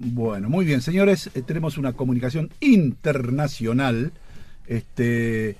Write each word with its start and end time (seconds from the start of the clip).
Bueno, 0.00 0.48
muy 0.48 0.64
bien, 0.64 0.80
señores, 0.80 1.28
eh, 1.34 1.42
tenemos 1.42 1.76
una 1.76 1.92
comunicación 1.92 2.50
internacional 2.60 4.12
este, 4.68 5.56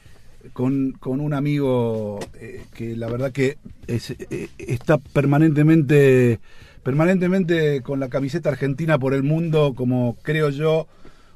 con, 0.53 0.93
con 0.93 1.19
un 1.19 1.35
amigo 1.35 2.21
eh, 2.35 2.63
que 2.73 2.95
la 2.95 3.09
verdad 3.09 3.33
que 3.33 3.59
eh, 3.89 4.49
está 4.59 4.99
permanentemente, 4.99 6.39
permanentemente 6.85 7.83
con 7.83 7.99
la 7.99 8.09
camiseta 8.09 8.51
argentina 8.51 8.97
por 8.97 9.13
el 9.13 9.25
mundo, 9.25 9.75
como 9.75 10.17
creo 10.23 10.51
yo, 10.51 10.87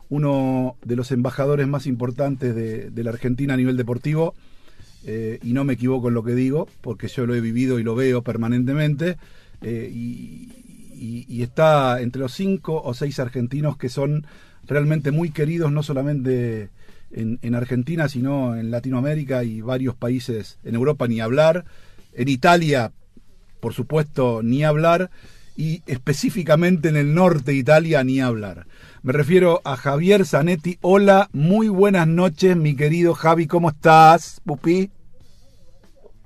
uno 0.09 0.77
de 0.85 0.95
los 0.95 1.11
embajadores 1.11 1.67
más 1.67 1.89
importantes 1.89 2.55
de, 2.55 2.91
de 2.91 3.05
la 3.05 3.11
Argentina 3.11 3.55
a 3.55 3.57
nivel 3.57 3.77
deportivo. 3.77 4.35
y 5.05 5.53
no 5.53 5.65
me 5.65 5.73
equivoco 5.73 6.07
en 6.07 6.15
lo 6.15 6.23
que 6.23 6.37
digo, 6.37 6.69
porque 6.83 7.09
yo 7.09 7.27
lo 7.27 7.35
he 7.35 7.41
vivido 7.41 7.81
y 7.81 7.83
lo 7.83 7.97
veo 7.97 8.23
permanentemente. 8.23 9.17
y, 9.61 10.62
y, 11.03 11.43
está 11.43 12.01
entre 12.01 12.23
los 12.23 12.33
cinco 12.33 12.81
o 12.83 12.95
seis 12.95 13.19
argentinos 13.19 13.77
que 13.77 13.89
son 13.89 14.25
realmente 14.67 15.11
muy 15.11 15.31
queridos, 15.31 15.73
no 15.73 15.83
solamente 15.83 16.71
en, 17.11 17.55
Argentina, 17.55 18.09
sino 18.09 18.57
en 18.57 18.71
Latinoamérica 18.71 19.43
y 19.43 19.61
varios 19.61 19.97
países, 19.97 20.59
en 20.65 20.77
Europa 20.77 21.09
ni 21.09 21.21
hablar, 21.21 21.65
en 22.15 22.29
Italia, 22.29 22.93
por 23.61 23.75
supuesto, 23.75 24.43
ni 24.43 24.65
hablar, 24.65 25.11
y 25.57 25.83
específicamente 25.87 26.89
en 26.89 26.97
el 26.97 27.15
norte 27.15 27.51
de 27.51 27.59
Italia, 27.59 28.05
ni 28.05 28.21
hablar. 28.21 28.67
Me 29.03 29.13
refiero 29.13 29.61
a 29.65 29.77
Javier 29.77 30.25
Zanetti. 30.25 30.79
Hola, 30.81 31.29
muy 31.33 31.69
buenas 31.69 32.07
noches, 32.07 32.57
mi 32.57 32.77
querido 32.77 33.15
Javi, 33.15 33.47
¿cómo 33.47 33.71
estás, 33.71 34.41
Pupi? 34.47 34.91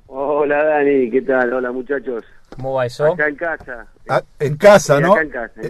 Hola, 0.06 0.62
Dani, 0.62 1.10
¿qué 1.10 1.22
tal? 1.22 1.52
Hola, 1.52 1.72
muchachos. 1.72 2.22
¿Cómo 2.54 2.74
va 2.74 2.86
eso? 2.86 3.12
Acá 3.12 3.28
en 3.28 3.36
casa. 3.36 3.86
Ah, 4.08 4.22
en 4.38 4.56
casa, 4.56 5.00
¿no? 5.00 5.18
en 5.18 5.30
casa. 5.30 5.60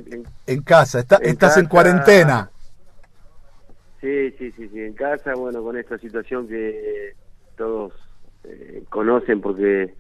En, 0.47 0.63
casa. 0.63 1.01
estás 1.01 1.57
en 1.57 1.67
cuarentena. 1.67 2.51
Sí, 4.01 4.31
sí, 4.39 4.53
sí, 4.53 4.69
sí, 4.69 4.81
en 4.81 4.95
casa, 4.95 5.35
bueno, 5.35 5.63
con 5.63 5.77
esta 5.77 5.99
situación 5.99 6.47
que 6.47 7.15
todos 7.57 7.93
eh, 8.45 8.85
conocen 8.89 9.41
porque 9.41 9.95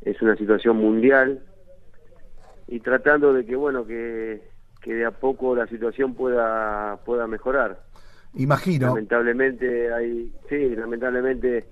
es 0.00 0.22
una 0.22 0.36
situación 0.36 0.76
mundial 0.76 1.42
y 2.68 2.80
tratando 2.80 3.34
de 3.34 3.44
que, 3.44 3.56
bueno, 3.56 3.84
que, 3.84 4.40
que 4.80 4.94
de 4.94 5.04
a 5.04 5.10
poco 5.10 5.54
la 5.54 5.66
situación 5.66 6.14
pueda, 6.14 6.98
pueda 7.04 7.26
mejorar. 7.26 7.80
Imagino. 8.34 8.88
Lamentablemente 8.88 9.92
hay, 9.92 10.32
sí, 10.48 10.74
lamentablemente 10.74 11.66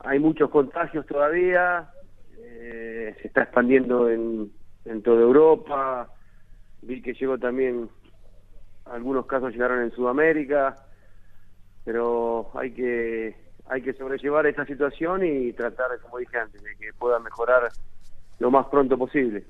hay 0.00 0.18
muchos 0.18 0.50
contagios 0.50 1.06
todavía, 1.06 1.88
eh, 2.58 3.14
se 3.20 3.28
está 3.28 3.42
expandiendo 3.42 4.08
en, 4.08 4.50
en 4.84 5.02
toda 5.02 5.20
Europa, 5.20 6.08
vi 6.82 7.02
que 7.02 7.14
llegó 7.14 7.38
también, 7.38 7.88
algunos 8.86 9.26
casos 9.26 9.52
llegaron 9.52 9.82
en 9.82 9.90
Sudamérica, 9.92 10.76
pero 11.84 12.50
hay 12.54 12.72
que 12.72 13.46
hay 13.68 13.82
que 13.82 13.94
sobrellevar 13.94 14.46
esta 14.46 14.64
situación 14.64 15.26
y 15.26 15.52
tratar, 15.52 15.98
como 16.00 16.18
dije 16.18 16.38
antes, 16.38 16.62
de 16.62 16.76
que 16.76 16.92
pueda 16.92 17.18
mejorar 17.18 17.68
lo 18.38 18.50
más 18.50 18.66
pronto 18.66 18.96
posible. 18.96 19.44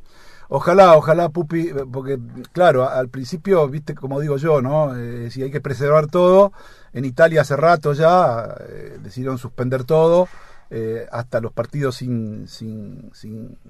Ojalá, 0.49 0.97
ojalá, 0.97 1.29
Pupi, 1.29 1.71
porque 1.93 2.19
claro, 2.53 2.89
al 2.89 3.09
principio, 3.09 3.69
viste, 3.69 3.95
como 3.95 4.21
digo 4.21 4.37
yo, 4.37 4.63
¿no? 4.63 4.97
Eh, 4.97 5.31
si 5.31 5.43
hay 5.43 5.51
que 5.51 5.61
preservar 5.61 6.07
todo, 6.07 6.53
en 6.93 7.05
Italia 7.05 7.41
hace 7.41 7.57
rato 7.57 7.93
ya 7.93 8.55
eh, 8.69 8.99
decidieron 9.01 9.39
suspender 9.39 9.85
todo, 9.85 10.29
eh, 10.69 11.07
hasta 11.13 11.41
los 11.41 11.53
partidos 11.53 11.95
sin, 11.95 12.49
sin, 12.49 13.13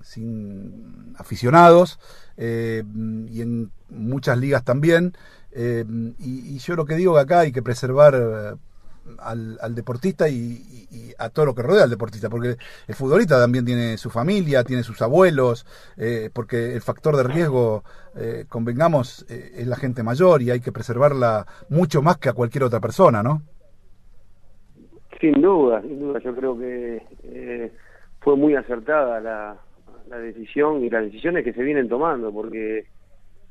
sin, 0.02 1.14
aficionados 1.18 1.98
eh, 2.38 2.82
y 3.30 3.42
en 3.42 3.70
muchas 3.90 4.38
ligas 4.38 4.64
también. 4.64 5.14
Eh, 5.52 5.84
y, 6.18 6.56
yo 6.58 6.74
lo 6.74 6.86
que 6.86 6.96
digo 6.96 7.14
que 7.14 7.20
acá 7.20 7.40
hay 7.40 7.52
que 7.52 7.62
preservar 7.62 8.58
al, 9.18 9.74
deportista 9.74 10.28
y, 10.28 11.14
a 11.18 11.28
todo 11.28 11.46
lo 11.46 11.54
que 11.54 11.62
rodea 11.62 11.84
al 11.84 11.90
deportista, 11.90 12.30
porque 12.30 12.56
el 12.86 12.94
futbolista 12.94 13.38
también 13.38 13.66
tiene 13.66 13.98
su 13.98 14.08
familia, 14.08 14.64
tiene 14.64 14.82
sus 14.82 15.00
abuelos, 15.02 15.66
porque 16.32 16.74
el 16.74 16.80
factor 16.80 17.16
de 17.16 17.24
riesgo, 17.24 17.84
convengamos, 18.48 19.24
es 19.28 19.66
la 19.66 19.76
gente 19.76 20.02
mayor 20.02 20.42
y 20.42 20.50
hay 20.50 20.60
que 20.60 20.72
preservarla 20.72 21.46
mucho 21.68 22.02
más 22.02 22.16
que 22.16 22.30
a 22.30 22.32
cualquier 22.32 22.64
otra 22.64 22.80
persona, 22.80 23.22
¿no? 23.22 23.42
Sin 25.20 25.40
duda, 25.40 25.80
sin 25.82 26.00
duda. 26.00 26.18
Yo 26.20 26.34
creo 26.34 26.58
que 26.58 27.02
eh, 27.24 27.72
fue 28.20 28.36
muy 28.36 28.54
acertada 28.54 29.20
la, 29.20 29.56
la 30.08 30.18
decisión 30.18 30.84
y 30.84 30.90
las 30.90 31.04
decisiones 31.04 31.44
que 31.44 31.52
se 31.52 31.62
vienen 31.62 31.88
tomando, 31.88 32.32
porque 32.32 32.86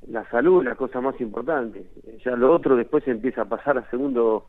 la 0.08 0.30
salud 0.30 0.62
es 0.62 0.70
la 0.70 0.76
cosa 0.76 1.02
más 1.02 1.20
importante. 1.20 1.86
Ya 2.24 2.36
lo 2.36 2.53
otro 2.53 2.76
después 2.76 3.08
empieza 3.08 3.42
a 3.42 3.50
pasar 3.50 3.78
a 3.78 3.90
segundo, 3.90 4.48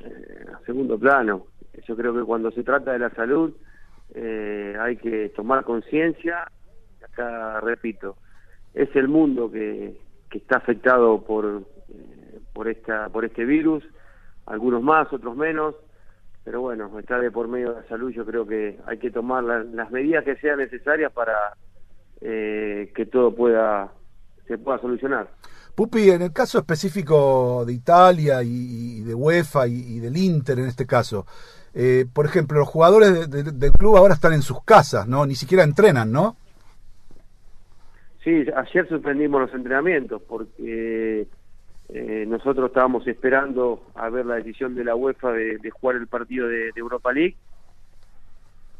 eh, 0.00 0.44
a 0.54 0.64
segundo 0.64 0.98
plano. 0.98 1.46
Yo 1.86 1.96
creo 1.96 2.14
que 2.14 2.22
cuando 2.22 2.50
se 2.50 2.62
trata 2.62 2.92
de 2.92 3.00
la 3.00 3.10
salud 3.10 3.52
eh, 4.14 4.76
hay 4.80 4.96
que 4.96 5.30
tomar 5.30 5.64
conciencia. 5.64 6.46
Acá 7.02 7.60
repito, 7.60 8.16
es 8.72 8.94
el 8.96 9.08
mundo 9.08 9.50
que, 9.50 9.98
que 10.30 10.38
está 10.38 10.58
afectado 10.58 11.22
por 11.22 11.62
por 12.52 12.68
esta 12.68 13.08
por 13.10 13.24
este 13.24 13.44
virus. 13.44 13.84
Algunos 14.46 14.82
más, 14.82 15.12
otros 15.12 15.36
menos 15.36 15.74
pero 16.44 16.60
bueno, 16.60 16.98
está 16.98 17.18
de 17.18 17.30
por 17.30 17.48
medio 17.48 17.70
de 17.70 17.80
la 17.80 17.88
salud, 17.88 18.10
yo 18.10 18.24
creo 18.26 18.46
que 18.46 18.78
hay 18.86 18.98
que 18.98 19.10
tomar 19.10 19.42
las 19.42 19.90
medidas 19.90 20.24
que 20.24 20.36
sean 20.36 20.58
necesarias 20.58 21.10
para 21.12 21.54
eh, 22.20 22.92
que 22.94 23.06
todo 23.06 23.34
pueda 23.34 23.90
se 24.46 24.58
pueda 24.58 24.78
solucionar. 24.78 25.28
Pupi, 25.74 26.10
en 26.10 26.22
el 26.22 26.32
caso 26.32 26.58
específico 26.58 27.64
de 27.66 27.72
Italia 27.72 28.42
y, 28.44 29.00
de 29.00 29.14
UEFA 29.14 29.66
y, 29.66 29.98
del 29.98 30.16
Inter 30.16 30.58
en 30.58 30.66
este 30.66 30.86
caso, 30.86 31.26
eh, 31.74 32.04
por 32.12 32.26
ejemplo, 32.26 32.58
los 32.58 32.68
jugadores 32.68 33.28
del 33.28 33.72
club 33.72 33.96
ahora 33.96 34.14
están 34.14 34.34
en 34.34 34.42
sus 34.42 34.62
casas, 34.64 35.08
¿no? 35.08 35.26
Ni 35.26 35.34
siquiera 35.34 35.64
entrenan, 35.64 36.12
¿no? 36.12 36.36
Sí, 38.22 38.44
ayer 38.54 38.88
suspendimos 38.88 39.40
los 39.40 39.54
entrenamientos 39.54 40.22
porque 40.28 41.26
eh, 41.88 42.24
nosotros 42.26 42.68
estábamos 42.68 43.06
esperando 43.06 43.82
a 43.94 44.08
ver 44.08 44.24
la 44.24 44.36
decisión 44.36 44.74
de 44.74 44.84
la 44.84 44.96
UEFA 44.96 45.32
de, 45.32 45.70
jugar 45.70 45.96
el 45.96 46.06
partido 46.06 46.48
de, 46.48 46.72
Europa 46.76 47.12
League. 47.12 47.36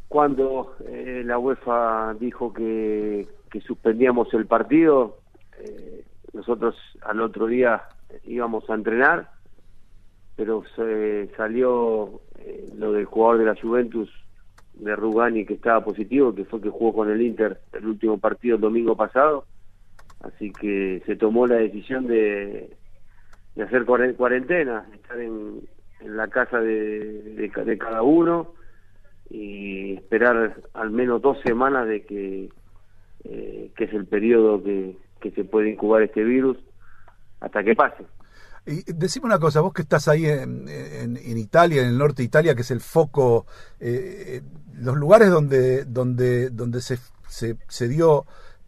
Cuando 0.09 0.77
eh, 0.87 1.23
la 1.25 1.39
UEFA 1.39 2.15
dijo 2.15 2.53
que, 2.53 3.27
suspendíamos 3.67 4.33
el 4.35 4.47
partido, 4.47 5.19
eh, 5.61 6.05
nosotros 6.33 6.75
al 7.03 7.21
otro 7.21 7.47
día 7.47 7.83
íbamos 8.25 8.69
a 8.69 8.75
entrenar, 8.75 9.31
pero 10.35 10.65
se 10.75 11.29
salió 11.37 12.21
lo 12.77 12.93
del 12.93 13.05
jugador 13.05 13.39
de 13.39 13.45
la 13.45 13.55
Juventus 13.61 14.11
de 14.75 14.97
Rugani 14.97 15.47
que 15.47 15.55
estaba 15.55 15.85
positivo, 15.85 16.35
que 16.35 16.45
fue 16.45 16.61
que 16.61 16.69
jugó 16.69 16.93
con 16.93 17.11
el 17.11 17.23
Inter 17.23 17.61
el 17.73 17.87
último 17.87 18.19
partido 18.19 18.57
el 18.57 18.61
domingo 18.61 18.97
pasado. 18.97 19.45
Así 20.21 20.51
que 20.53 21.01
se 21.07 21.15
tomó 21.17 21.47
la 21.47 21.57
decisión 21.57 22.07
de, 22.07 22.77
de 23.55 23.63
hacer 23.63 23.85
cuarentena, 23.85 24.87
estar 24.93 25.21
en, 25.21 25.61
en 26.01 26.17
la 26.17 26.29
casa 26.29 26.61
de, 26.61 27.51
de, 27.65 27.79
cada 27.79 28.03
uno 28.03 28.53
y 29.31 29.95
esperar 29.95 30.57
al 30.75 30.91
menos 30.91 31.23
dos 31.23 31.39
semanas 31.45 31.87
de 31.87 32.05
que, 32.05 32.51
eh, 33.25 33.71
que 33.77 33.85
es 33.85 33.93
el 33.93 34.07
periodo 34.07 34.63
que, 34.63 34.97
que 35.21 35.31
se 35.31 35.45
puede 35.45 35.71
incubar 35.71 36.03
este 36.03 36.25
virus 36.25 36.59
hasta 37.41 37.63
que 37.63 37.75
pase. 37.75 38.05
Y 38.67 38.83
decime 38.93 39.27
una 39.27 39.39
cosa, 39.39 39.61
vos 39.61 39.75
que 39.75 39.83
estás 39.83 40.09
ahí 40.09 40.25
en, 40.25 40.67
en, 40.69 41.39
Italia, 41.39 41.83
en 41.83 41.89
el 41.89 41.99
norte 41.99 42.23
de 42.23 42.27
Italia, 42.27 42.55
que 42.55 42.63
es 42.63 42.71
el 42.71 42.81
foco, 42.81 43.47
eh, 43.79 44.41
los 44.75 44.97
lugares 44.97 45.31
donde, 45.31 45.85
donde, 45.85 46.49
donde 46.49 46.81
se, 46.81 46.97
se, 47.29 47.57
se 47.69 47.89
dio 47.89 48.25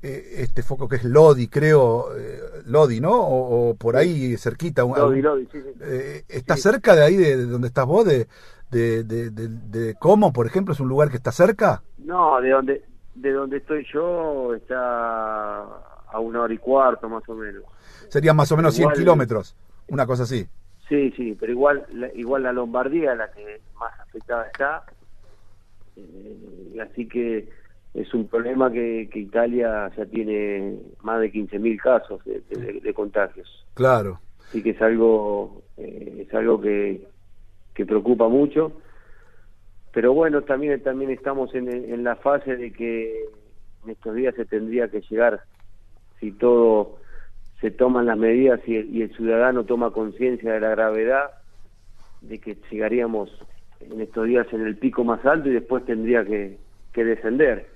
eh, 0.09 0.43
este 0.43 0.63
foco 0.63 0.89
que 0.89 0.97
es 0.97 1.05
Lodi, 1.05 1.49
creo, 1.49 2.17
eh, 2.17 2.39
Lodi, 2.67 3.01
¿no? 3.01 3.13
O, 3.13 3.75
por 3.75 3.97
ahí 3.97 4.37
cerquita. 4.37 4.83
Lodi, 4.83 5.21
Lodi, 5.21 5.49
sí, 5.51 5.59
eh, 5.81 6.23
¿Está 6.29 6.57
cerca 6.57 6.95
de 6.95 7.03
ahí, 7.03 7.17
de, 7.17 7.45
donde 7.45 7.67
estás 7.67 7.87
vos, 7.87 8.05
de, 8.05 8.29
de, 8.71 9.03
de, 9.03 9.31
de, 9.31 9.95
Como, 9.97 10.33
por 10.33 10.47
ejemplo? 10.47 10.75
¿Es 10.75 10.79
un 10.79 10.89
lugar 10.89 11.11
que 11.11 11.17
está 11.17 11.33
cerca? 11.33 11.83
No, 11.99 12.41
de 12.41 12.51
donde, 12.51 12.85
de 13.17 13.33
donde 13.33 13.57
estoy 13.57 13.85
yo 13.93 14.55
está 14.55 15.63
a 15.63 16.21
una 16.21 16.43
hora 16.43 16.55
y 16.55 16.59
cuarto, 16.59 17.09
más 17.09 17.29
o 17.29 17.35
menos. 17.35 17.65
Serían 18.09 18.37
más 18.37 18.53
o 18.53 18.57
menos 18.57 18.75
100 18.77 18.91
kilómetros, 18.93 19.57
una 19.89 20.07
cosa 20.07 20.23
así. 20.23 20.47
Sí, 20.89 21.11
sí, 21.17 21.37
pero 21.41 21.51
igual, 21.51 21.85
igual 22.15 22.45
la 22.45 22.53
Lombardía, 22.53 23.17
la 23.17 23.29
que 23.33 23.61
más 23.81 23.93
afectada 23.99 24.47
está. 24.47 24.85
así 26.81 27.09
que 27.09 27.49
es 27.97 28.13
un 28.15 28.29
problema 28.29 28.71
que, 28.71 29.09
Italia 29.15 29.91
ya 29.97 30.07
tiene 30.07 30.79
más 31.03 31.21
de 31.21 31.33
15.000 31.33 31.81
casos 31.81 32.21
de, 32.25 32.95
contagios. 32.95 33.67
Claro. 33.75 34.21
Así 34.49 34.63
que 34.63 34.71
es 34.71 34.83
algo, 34.83 35.63
eh, 35.77 36.27
es 36.27 36.35
algo 36.35 36.61
que, 36.61 37.07
que 37.75 37.87
preocupa 37.87 38.29
mucho. 38.29 38.73
Pero 39.93 40.13
bueno, 40.13 40.43
también, 40.43 40.83
también 40.83 41.11
estamos 41.11 41.55
en, 41.55 41.69
en 41.69 42.05
la 42.05 42.17
fase 42.17 42.57
de 42.57 42.73
que 42.73 43.25
en 43.85 43.91
estos 43.91 44.15
días 44.15 44.35
se 44.35 44.45
tendría 44.45 44.89
que 44.89 45.01
llegar, 45.01 45.41
si 46.21 46.33
todo 46.33 46.99
se 47.61 47.71
toman 47.71 48.07
las 48.07 48.19
medidas 48.19 48.61
y 48.67 49.01
el, 49.01 49.15
ciudadano 49.17 49.65
toma 49.65 49.91
conciencia 49.91 50.53
de 50.53 50.61
la 50.61 50.71
gravedad 50.71 51.31
de 52.21 52.39
que 52.39 52.57
llegaríamos 52.71 53.31
en 53.81 54.01
estos 54.01 54.27
días 54.27 54.47
en 54.53 54.67
el 54.67 54.77
pico 54.77 55.05
más 55.05 55.25
alto 55.25 55.49
y 55.49 55.53
después 55.53 55.85
tendría 55.85 56.25
que, 56.25 56.59
descender. 56.95 57.67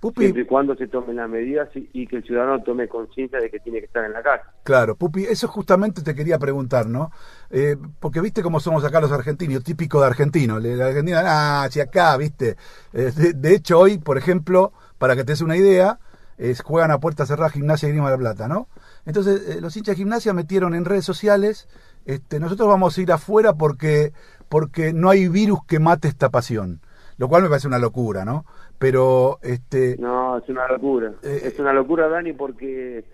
Pupi, 0.00 0.22
siempre 0.22 0.42
y 0.42 0.46
cuando 0.46 0.74
se 0.76 0.86
tomen 0.86 1.16
las 1.16 1.28
medidas 1.28 1.68
y, 1.74 2.06
que 2.06 2.16
el 2.16 2.24
ciudadano 2.24 2.62
tome 2.62 2.88
conciencia 2.88 3.38
de 3.38 3.50
que 3.50 3.60
tiene 3.60 3.80
que 3.80 3.84
estar 3.84 4.02
en 4.02 4.14
la 4.14 4.22
casa. 4.22 4.50
Claro, 4.62 4.96
Pupi, 4.96 5.24
eso 5.24 5.46
justamente 5.46 6.00
te 6.02 6.14
quería 6.14 6.38
preguntar, 6.38 6.86
¿no? 6.86 7.12
Eh, 7.50 7.76
porque 7.98 8.22
viste 8.22 8.42
cómo 8.42 8.60
somos 8.60 8.82
acá 8.82 9.00
los 9.02 9.12
argentinos, 9.12 9.62
típico 9.62 10.00
de 10.00 10.06
argentino. 10.06 10.58
La 10.58 10.86
Argentina, 10.86 11.22
ah, 11.26 11.68
si 11.70 11.80
acá, 11.80 12.16
viste. 12.16 12.56
Eh, 12.94 13.12
de, 13.34 13.54
hecho, 13.54 13.78
hoy, 13.78 13.98
por 13.98 14.16
ejemplo, 14.16 14.72
para 14.96 15.14
que 15.14 15.24
te 15.24 15.32
des 15.32 15.42
una 15.42 15.56
idea, 15.56 15.98
es, 16.38 16.62
juegan 16.62 16.90
a 16.90 16.98
puerta 16.98 17.26
cerrada 17.26 17.50
Gimnasia 17.50 17.88
y 17.88 17.92
Grima 17.92 18.06
de 18.06 18.16
la 18.16 18.18
Plata, 18.18 18.48
¿no? 18.48 18.68
Entonces, 19.04 19.56
eh, 19.56 19.60
los 19.60 19.76
hinchas 19.76 19.96
de 19.96 19.98
gimnasia 19.98 20.32
metieron 20.32 20.74
en 20.74 20.86
redes 20.86 21.04
sociales, 21.04 21.68
este, 22.06 22.40
nosotros 22.40 22.68
vamos 22.68 22.96
a 22.96 23.00
ir 23.02 23.12
afuera 23.12 23.52
porque, 23.52 24.14
porque 24.48 24.94
no 24.94 25.10
hay 25.10 25.28
virus 25.28 25.60
que 25.66 25.78
mate 25.78 26.08
esta 26.08 26.30
pasión. 26.30 26.80
Lo 27.20 27.28
cual 27.28 27.42
me 27.42 27.50
parece 27.50 27.68
una 27.68 27.78
locura, 27.78 28.24
¿no? 28.24 28.46
Pero, 28.78 29.40
este... 29.42 29.94
No, 29.98 30.38
es 30.38 30.48
una 30.48 30.66
locura. 30.66 31.12
Eh, 31.22 31.42
es 31.44 31.58
una 31.58 31.74
locura, 31.74 32.08
Dani, 32.08 32.32
porque 32.32 33.04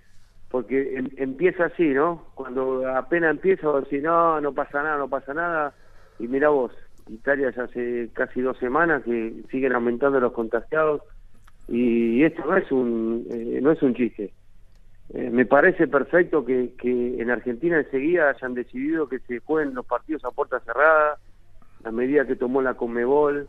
porque 0.49 0.97
em, 0.97 1.09
empieza 1.17 1.65
así, 1.65 1.89
¿no? 1.89 2.23
Cuando 2.37 2.89
apenas 2.89 3.33
empieza, 3.33 3.67
si 3.91 3.99
no, 3.99 4.41
no 4.41 4.53
pasa 4.55 4.81
nada, 4.81 4.97
no 4.97 5.09
pasa 5.09 5.35
nada. 5.35 5.75
Y 6.21 6.29
mira 6.29 6.51
vos, 6.51 6.71
Italia 7.09 7.51
ya 7.51 7.65
hace 7.65 8.09
casi 8.13 8.43
dos 8.43 8.57
semanas 8.59 9.03
que 9.03 9.43
siguen 9.51 9.73
aumentando 9.73 10.21
los 10.21 10.33
contagiados 10.33 11.03
y 11.67 12.23
esto 12.23 12.45
no 12.47 12.57
es 12.57 12.71
un 12.71 13.27
eh, 13.29 13.59
no 13.61 13.73
es 13.73 13.83
un 13.83 13.93
chiste. 13.95 14.33
Eh, 15.15 15.31
me 15.31 15.47
parece 15.47 15.89
perfecto 15.89 16.45
que, 16.45 16.75
que 16.79 17.21
en 17.21 17.29
Argentina 17.29 17.77
enseguida 17.77 18.31
hayan 18.31 18.55
decidido 18.55 19.09
que 19.09 19.19
se 19.19 19.41
jueguen 19.41 19.75
los 19.75 19.85
partidos 19.85 20.25
a 20.25 20.31
puerta 20.31 20.61
cerrada, 20.61 21.19
la 21.83 21.91
medida 21.91 22.25
que 22.25 22.37
tomó 22.37 22.63
la 22.63 22.75
Conmebol, 22.75 23.49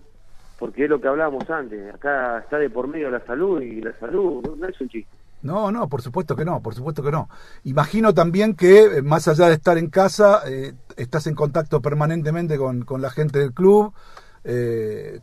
porque 0.58 0.86
es 0.86 0.90
lo 0.90 1.00
que 1.00 1.08
hablábamos 1.08 1.50
antes, 1.50 1.94
acá 1.94 2.40
está 2.40 2.58
de 2.58 2.70
por 2.70 2.88
medio 2.88 3.10
la 3.10 3.26
salud 3.26 3.62
y 3.62 3.82
la 3.82 3.98
salud 4.00 4.44
no, 4.58 4.68
es 4.68 4.82
un 4.82 4.90
chiste. 4.90 5.12
No, 5.44 5.72
no, 5.72 5.88
por 5.88 6.02
supuesto 6.02 6.36
que 6.36 6.44
no, 6.44 6.62
por 6.62 6.74
supuesto 6.74 7.04
que 7.04 7.12
no. 7.12 7.30
Imagino 7.64 8.14
también 8.14 8.56
que 8.56 8.86
eh, 8.86 9.02
más 9.02 9.28
allá 9.28 9.48
de 9.48 9.54
estar 9.54 9.78
en 9.78 9.90
casa, 9.90 10.42
eh, 10.48 10.74
estás 10.96 11.28
en 11.28 11.36
contacto 11.36 11.82
permanentemente 11.82 12.58
con, 12.58 12.86
la 13.00 13.10
gente 13.12 13.40
del 13.40 13.54
club, 13.54 13.94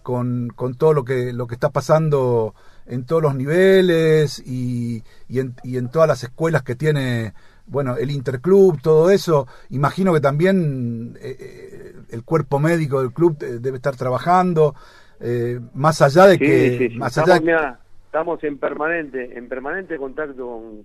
con, 0.02 0.50
con 0.54 0.74
todo 0.74 0.92
lo 0.92 1.04
que, 1.04 1.32
lo 1.32 1.46
que 1.46 1.54
está 1.54 1.70
pasando 1.70 2.54
en 2.86 3.06
todos 3.06 3.22
los 3.22 3.34
niveles 3.34 4.38
y, 4.44 5.02
y, 5.28 5.40
en, 5.40 5.54
y 5.62 5.78
en 5.78 5.88
todas 5.90 6.06
las 6.06 6.22
escuelas 6.22 6.62
que 6.62 6.74
tiene 6.74 7.32
bueno, 7.66 7.96
el 7.96 8.10
interclub, 8.10 8.80
todo 8.82 9.10
eso, 9.10 9.46
imagino 9.70 10.12
que 10.12 10.20
también 10.20 11.16
eh, 11.20 11.36
eh, 11.38 11.94
el 12.10 12.24
cuerpo 12.24 12.58
médico 12.58 13.00
del 13.00 13.12
club 13.12 13.38
debe 13.38 13.76
estar 13.76 13.96
trabajando, 13.96 14.74
eh, 15.20 15.60
más 15.74 16.00
allá 16.02 16.26
de 16.26 16.38
que... 16.38 16.90
Más 16.96 17.16
estamos, 17.16 17.40
allá 17.40 17.78
estamos 18.06 18.44
en 18.44 18.58
permanente, 18.58 19.36
en 19.36 19.48
permanente 19.48 19.96
contacto 19.96 20.46
con, 20.46 20.84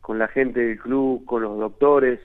con, 0.00 0.18
la 0.18 0.28
gente 0.28 0.60
del 0.60 0.78
club, 0.78 1.24
con 1.24 1.42
los 1.42 1.58
doctores. 1.58 2.20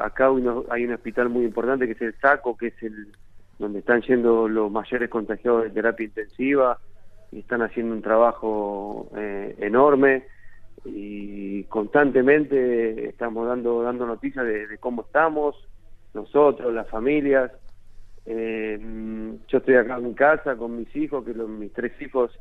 acá 0.00 0.28
hay, 0.70 0.84
un 0.84 0.92
hospital 0.92 1.28
muy 1.28 1.44
importante 1.44 1.86
que 1.86 1.92
es 1.92 2.02
el 2.02 2.14
SACO, 2.20 2.56
que 2.56 2.68
es 2.68 2.82
el 2.82 3.08
donde 3.62 3.78
están 3.78 4.02
yendo 4.02 4.48
los 4.48 4.70
mayores 4.70 5.08
contagiados 5.08 5.64
de 5.64 5.70
terapia 5.70 6.04
intensiva 6.04 6.78
y 7.30 7.38
están 7.38 7.62
haciendo 7.62 7.94
un 7.94 8.02
trabajo 8.02 9.08
eh, 9.16 9.54
enorme 9.60 10.24
y 10.84 11.62
constantemente 11.64 13.08
estamos 13.08 13.46
dando 13.46 13.82
dando 13.82 14.04
noticias 14.04 14.44
de, 14.44 14.76
cómo 14.80 15.02
estamos 15.02 15.56
nosotros 16.12 16.74
las 16.74 16.88
familias 16.88 17.52
eh, 18.26 18.78
yo 19.48 19.58
estoy 19.58 19.74
acá 19.74 19.96
en 19.96 20.08
mi 20.08 20.14
casa 20.14 20.56
con 20.56 20.76
mis 20.76 20.94
hijos 20.94 21.24
que 21.24 21.34
mis 21.34 21.72
tres 21.72 21.92
hijos 22.00 22.38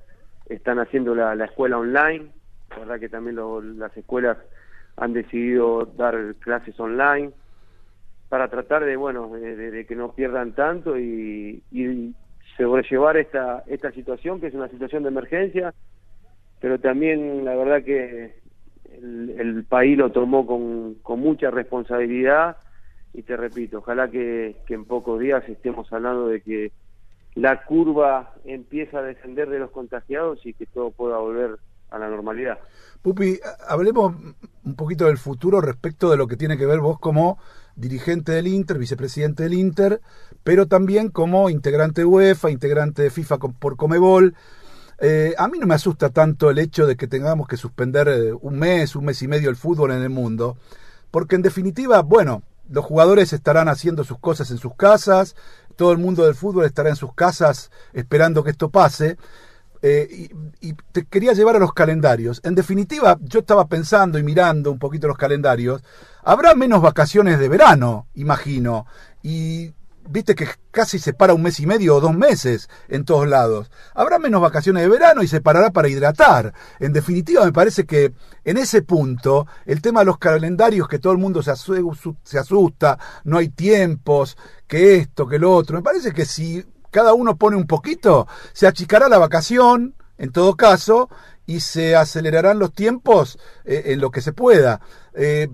están 0.48 0.80
haciendo 0.80 1.16
la, 1.16 1.34
escuela 1.46 1.78
online. 1.78 2.32
La 2.70 2.80
verdad 2.80 3.00
que 3.00 3.10
también 3.10 3.38
las 3.80 3.96
escuelas 3.98 4.38
han 4.98 5.14
decidido 5.14 5.86
dar 5.86 6.36
clases 6.40 6.80
online 6.80 7.32
para 8.30 8.50
tratar 8.50 8.86
de 8.86 8.96
bueno 8.96 9.30
de, 9.30 9.86
que 9.86 9.96
no 9.96 10.14
pierdan 10.14 10.54
tanto 10.54 10.98
y, 10.98 11.64
y 11.72 12.14
sobrellevar 12.58 13.18
esta, 13.18 13.64
esta 13.68 13.92
situación, 13.92 14.40
que 14.40 14.48
es 14.48 14.54
una 14.54 14.70
situación 14.70 15.04
de 15.04 15.10
emergencia, 15.10 15.74
pero 16.60 16.80
también 16.80 17.44
la 17.44 17.56
verdad 17.56 17.84
que 17.84 18.36
el, 19.02 19.66
país 19.68 19.98
lo 19.98 20.12
tomó 20.12 20.46
con, 20.46 20.96
con, 21.02 21.20
mucha 21.20 21.50
responsabilidad 21.50 22.58
y 23.14 23.24
te 23.24 23.36
repito, 23.36 23.80
ojalá 23.80 24.10
que, 24.10 24.56
en 24.70 24.86
pocos 24.86 25.20
días 25.20 25.44
estemos 25.50 25.92
hablando 25.92 26.28
de 26.28 26.42
que 26.42 26.72
la 27.36 27.64
curva 27.66 28.34
empieza 28.46 29.00
a 29.00 29.04
descender 29.04 29.50
de 29.50 29.60
los 29.60 29.72
contagiados 29.72 30.46
y 30.46 30.54
que 30.54 30.66
todo 30.66 30.92
pueda 30.92 31.18
volver 31.18 31.58
a 31.90 32.00
la 32.00 32.10
normalidad. 32.10 32.60
Pupi, 33.02 33.40
hablemos 33.68 34.16
un 34.64 34.76
poquito 34.76 35.06
del 35.06 35.18
futuro 35.18 35.60
respecto 35.60 36.10
de 36.10 36.18
lo 36.18 36.28
que 36.28 36.38
tiene 36.38 36.58
que 36.58 36.66
ver 36.66 36.80
vos 36.80 37.00
como 37.00 37.38
dirigente 37.76 38.32
del 38.32 38.48
Inter, 38.48 38.78
vicepresidente 38.78 39.44
del 39.44 39.54
Inter, 39.54 40.02
pero 40.44 40.68
también 40.68 41.10
como 41.10 41.50
integrante 41.50 42.02
de 42.02 42.06
UEFA, 42.06 42.50
integrante 42.50 43.02
de 43.02 43.10
FIFA 43.10 43.38
por 43.38 43.76
Comebol. 43.76 44.36
Eh, 45.00 45.34
a 45.38 45.48
mí 45.48 45.58
no 45.58 45.68
me 45.68 45.74
asusta 45.74 46.12
tanto 46.12 46.50
el 46.50 46.60
hecho 46.60 46.86
de 46.86 46.96
que 46.96 47.08
tengamos 47.08 47.48
que 47.48 47.58
suspender 47.58 48.08
eh, 48.08 48.34
un 48.34 48.60
mes, 48.60 48.96
un 48.96 49.06
mes 49.06 49.22
y 49.22 49.28
medio 49.28 49.50
el 49.50 49.56
fútbol 49.56 49.92
en 49.92 50.04
el 50.04 50.10
mundo, 50.10 50.58
porque 51.10 51.36
en 51.36 51.42
definitiva, 51.42 52.02
bueno, 52.04 52.44
los 52.72 52.86
jugadores 52.86 53.34
estarán 53.34 53.68
haciendo 53.68 54.04
sus 54.04 54.20
cosas 54.20 54.50
en 54.52 54.58
sus 54.58 54.76
casas, 54.76 55.36
todo 55.76 55.92
el 55.92 55.98
mundo 55.98 56.26
del 56.26 56.36
fútbol 56.36 56.66
estará 56.66 56.90
en 56.90 56.96
sus 56.96 57.14
casas 57.14 57.72
esperando 57.94 58.44
que 58.44 58.52
esto 58.52 58.70
pase, 58.70 59.18
eh, 59.84 60.30
y, 60.62 60.74
te 60.92 61.06
quería 61.06 61.34
llevar 61.34 61.56
a 61.56 61.60
los 61.60 61.74
calendarios. 61.74 62.40
En 62.44 62.54
definitiva, 62.56 63.18
yo 63.22 63.40
estaba 63.40 63.68
pensando 63.68 64.20
y 64.20 64.24
mirando 64.24 64.72
un 64.72 64.80
poquito 64.80 65.08
los 65.08 65.18
calendarios. 65.18 65.84
Habrá 66.24 66.54
menos 66.54 66.82
vacaciones 66.82 67.40
de 67.40 67.50
verano, 67.50 68.08
imagino. 68.14 68.86
Y 69.24 69.74
viste 70.10 70.36
que 70.36 70.48
casi 70.72 71.00
se 71.00 71.14
para 71.14 71.34
un 71.34 71.42
mes 71.42 71.60
y 71.60 71.66
medio 71.66 71.96
o 71.96 72.02
dos 72.02 72.16
meses 72.16 72.70
en 72.88 73.06
todos 73.06 73.28
lados. 73.28 73.72
Habrá 73.94 74.20
menos 74.20 74.42
vacaciones 74.42 74.84
de 74.84 74.90
verano 74.90 75.24
y 75.24 75.28
se 75.28 75.42
parará 75.42 75.72
para 75.72 75.90
hidratar. 75.90 76.54
En 76.80 76.94
definitiva, 76.94 77.46
me 77.46 77.54
parece 77.54 77.86
que 77.86 78.14
en 78.44 78.58
ese 78.58 78.82
punto, 78.82 79.48
el 79.66 79.82
tema 79.82 80.02
de 80.02 80.08
los 80.08 80.18
calendarios, 80.18 80.88
que 80.88 81.00
todo 81.00 81.14
el 81.14 81.20
mundo 81.20 81.42
se, 81.44 81.52
asusta, 81.52 83.00
no 83.24 83.38
hay 83.38 83.50
tiempos, 83.50 84.38
que 84.68 84.98
esto, 84.98 85.28
que 85.28 85.40
lo 85.40 85.54
otro, 85.54 85.78
me 85.78 85.84
parece 85.84 86.12
que 86.12 86.26
si 86.26 86.66
cada 86.90 87.14
uno 87.14 87.38
pone 87.38 87.56
un 87.56 87.68
poquito, 87.68 88.28
se 88.54 88.68
achicará 88.68 89.10
la 89.10 89.18
vacación, 89.18 89.96
en 90.18 90.32
todo 90.32 90.56
caso, 90.56 91.10
y 91.46 91.62
se 91.62 91.96
acelerarán 91.96 92.60
los 92.60 92.74
tiempos 92.74 93.40
eh, 93.66 93.84
en 93.88 94.02
lo 94.02 94.12
que 94.12 94.22
se 94.22 94.34
pueda. 94.34 94.82
Eh, 95.14 95.50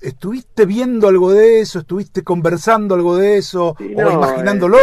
¿Estuviste 0.00 0.66
viendo 0.66 1.08
algo 1.08 1.32
de 1.32 1.60
eso? 1.60 1.80
¿Estuviste 1.80 2.22
conversando 2.22 2.94
algo 2.94 3.16
de 3.16 3.36
eso? 3.36 3.76
¿O 3.78 3.84
imaginándolo? 3.84 4.78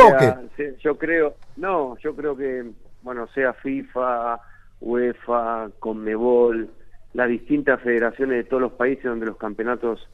Eh, 0.58 0.76
yo 0.80 0.98
creo, 0.98 1.36
no, 1.56 1.98
yo 1.98 2.16
creo 2.16 2.36
que, 2.36 2.66
bueno, 3.02 3.28
sea 3.34 3.54
FIFA, 3.54 4.40
UEFA, 4.80 5.70
Conmebol, 5.80 6.70
las 7.14 7.30
distintas 7.30 7.82
federaciones 7.82 8.38
de 8.38 8.44
todos 8.44 8.62
los 8.62 8.74
países 8.74 9.06
donde 9.06 9.26
los 9.26 9.38
campeonatos 9.38 10.08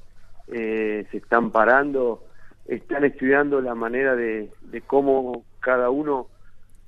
se 0.48 1.08
están 1.12 1.52
parando, 1.52 2.24
están 2.68 3.06
estudiando 3.06 3.62
la 3.62 3.76
manera 3.76 4.16
de, 4.16 4.52
de 4.62 4.82
cómo 4.82 5.46
cada 5.60 5.90
uno, 5.90 6.28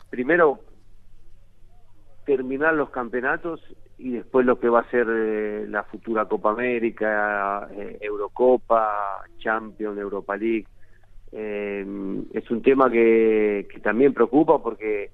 primero 0.10 0.60
terminar 2.25 2.74
los 2.74 2.89
campeonatos 2.89 3.62
y 3.97 4.11
después 4.11 4.45
lo 4.45 4.59
que 4.59 4.69
va 4.69 4.81
a 4.81 4.89
ser 4.89 5.07
eh, 5.09 5.65
la 5.69 5.83
futura 5.83 6.25
Copa 6.25 6.51
América, 6.51 7.69
eh, 7.71 7.97
Eurocopa, 8.01 9.23
Champions, 9.37 9.97
Europa 9.97 10.35
League. 10.35 10.67
Eh, 11.31 11.85
es 12.33 12.51
un 12.51 12.61
tema 12.61 12.89
que, 12.89 13.67
también 13.83 14.13
preocupa 14.13 14.61
porque 14.61 15.11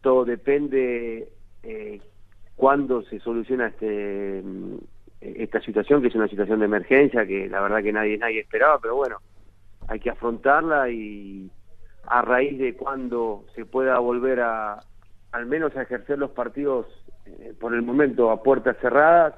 todo 0.00 0.24
depende 0.24 1.28
eh, 1.62 2.00
cuándo 2.54 3.02
se 3.02 3.20
soluciona 3.20 3.68
este 3.68 4.42
esta 5.20 5.60
situación 5.60 6.02
que 6.02 6.08
es 6.08 6.14
una 6.14 6.28
situación 6.28 6.58
de 6.58 6.66
emergencia 6.66 7.26
que 7.26 7.48
la 7.48 7.60
verdad 7.60 7.82
que 7.82 7.92
nadie 7.92 8.18
nadie 8.18 8.40
esperaba 8.40 8.78
pero 8.80 8.96
bueno 8.96 9.16
hay 9.88 9.98
que 9.98 10.10
afrontarla 10.10 10.90
y 10.90 11.50
a 12.06 12.22
raíz 12.22 12.58
de 12.58 12.74
cuando 12.74 13.44
se 13.54 13.64
pueda 13.64 13.98
volver 13.98 14.40
a 14.40 14.80
al 15.32 15.46
menos 15.46 15.76
a 15.76 15.82
ejercer 15.82 16.18
los 16.18 16.30
partidos 16.30 16.86
eh, 17.26 17.54
por 17.58 17.74
el 17.74 17.82
momento 17.82 18.30
a 18.30 18.42
puertas 18.42 18.76
cerradas, 18.80 19.34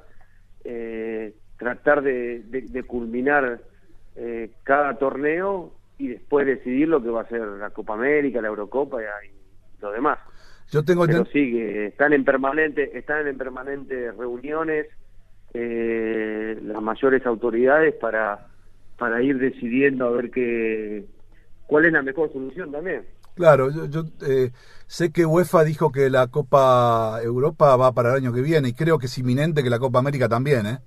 eh, 0.65 1.35
tratar 1.57 2.03
de, 2.03 2.85
culminar 2.87 3.61
eh, 4.17 4.51
cada 4.63 4.99
torneo 4.99 5.73
y 5.99 6.09
después 6.09 6.47
decidir 6.47 6.89
lo 6.89 7.03
que 7.03 7.11
va 7.11 7.23
a 7.23 7.29
ser 7.29 7.41
la 7.41 7.71
Copa 7.71 7.95
América, 7.95 8.41
la 8.41 8.49
Eurocopa 8.49 8.99
y, 9.03 9.81
lo 9.81 9.91
demás. 9.93 10.19
Yo 10.71 10.85
tengo 10.85 11.07
Pero 11.07 11.25
sí, 11.27 11.59
están 11.61 12.13
en 12.13 12.25
permanente, 12.25 12.97
están 12.99 13.27
en 13.27 13.39
permanentes 13.39 14.15
reuniones 14.17 14.87
eh, 15.55 16.59
las 16.63 16.83
mayores 16.83 17.25
autoridades 17.25 17.95
para, 17.95 18.49
para 18.99 19.23
ir 19.23 19.39
decidiendo 19.39 20.07
a 20.07 20.11
ver 20.11 20.31
qué, 20.31 21.05
cuál 21.67 21.87
es 21.87 21.93
la 21.93 22.03
mejor 22.03 22.31
solución 22.33 22.71
también. 22.71 23.07
Claro, 23.39 23.71
yo, 23.71 23.87
yo 23.87 24.03
eh, 24.27 24.51
sé 24.89 25.13
que 25.13 25.25
UEFA 25.25 25.63
dijo 25.63 25.93
que 25.93 26.11
la 26.11 26.27
Copa 26.27 27.21
Europa 27.23 27.77
va 27.77 27.93
para 27.93 28.11
el 28.11 28.17
año 28.17 28.33
que 28.33 28.41
viene 28.41 28.71
y 28.71 28.73
creo 28.73 28.99
que 28.99 29.07
es 29.07 29.17
inminente 29.17 29.63
que 29.63 29.71
la 29.71 29.79
Copa 29.79 30.01
América 30.01 30.29
también, 30.29 30.67
¿eh? 30.67 30.79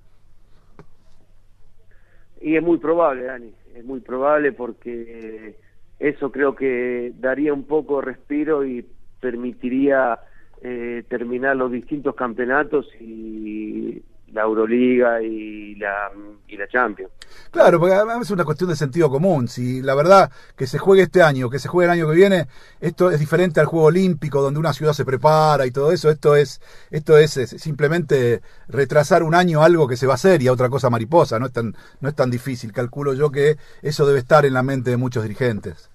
Y 2.42 2.54
es 2.56 2.62
muy 2.62 2.76
probable, 2.76 3.22
Dani, 3.22 3.54
es 3.74 3.82
muy 3.86 4.00
probable 4.00 4.52
porque 4.52 5.56
eso 5.98 6.30
creo 6.30 6.54
que 6.54 7.14
daría 7.18 7.54
un 7.54 7.64
poco 7.64 8.00
de 8.00 8.06
respiro 8.06 8.66
y 8.66 8.86
permitiría 9.18 10.18
eh, 10.60 11.04
terminar 11.08 11.56
los 11.56 11.72
distintos 11.72 12.14
campeonatos 12.14 12.86
y 13.00 14.02
la 14.30 14.42
Euroliga 14.42 15.22
y 15.22 15.74
la, 15.76 16.12
y 16.52 16.56
la 16.56 16.68
Champions. 16.68 17.10
Claro, 17.50 17.80
porque 17.80 17.94
además 17.94 18.20
es 18.22 18.30
una 18.30 18.44
cuestión 18.44 18.68
de 18.68 18.76
sentido 18.76 19.08
común. 19.10 19.48
Si 19.48 19.80
la 19.80 19.94
verdad 19.94 20.30
que 20.54 20.66
se 20.66 20.78
juegue 20.78 21.02
este 21.02 21.22
año, 21.22 21.48
que 21.48 21.58
se 21.58 21.68
juegue 21.68 21.86
el 21.86 21.98
año 21.98 22.08
que 22.08 22.14
viene, 22.14 22.46
esto 22.80 23.10
es 23.10 23.18
diferente 23.18 23.58
al 23.58 23.66
juego 23.66 23.86
olímpico 23.86 24.42
donde 24.42 24.60
una 24.60 24.74
ciudad 24.74 24.92
se 24.92 25.06
prepara 25.06 25.66
y 25.66 25.70
todo 25.70 25.92
eso. 25.92 26.10
Esto 26.10 26.36
es, 26.36 26.60
esto 26.90 27.16
es, 27.16 27.32
simplemente 27.32 28.42
retrasar 28.68 29.22
un 29.22 29.34
año 29.34 29.62
algo 29.62 29.88
que 29.88 29.96
se 29.96 30.06
va 30.06 30.12
a 30.12 30.16
hacer 30.16 30.42
y 30.42 30.48
a 30.48 30.52
otra 30.52 30.68
cosa 30.68 30.90
mariposa. 30.90 31.38
No 31.38 31.46
es 31.46 31.52
tan, 31.52 31.74
no 32.00 32.08
es 32.08 32.14
tan 32.14 32.30
difícil. 32.30 32.72
Calculo 32.72 33.14
yo 33.14 33.30
que 33.30 33.56
eso 33.80 34.06
debe 34.06 34.18
estar 34.18 34.44
en 34.44 34.52
la 34.52 34.62
mente 34.62 34.90
de 34.90 34.98
muchos 34.98 35.22
dirigentes. 35.22 35.90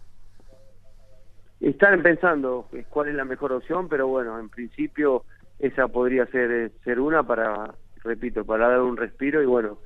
Están 1.59 2.01
pensando 2.01 2.67
cuál 2.89 3.09
es 3.09 3.15
la 3.15 3.25
mejor 3.25 3.51
opción, 3.51 3.87
pero 3.89 4.07
bueno, 4.07 4.39
en 4.39 4.49
principio 4.49 5.23
esa 5.59 5.87
podría 5.87 6.25
ser, 6.27 6.71
ser 6.83 6.99
una 6.99 7.23
para 7.23 7.73
repito, 8.07 8.45
para 8.45 8.69
dar 8.69 8.81
un 8.81 8.97
respiro 8.97 9.41
y 9.43 9.45
bueno, 9.45 9.77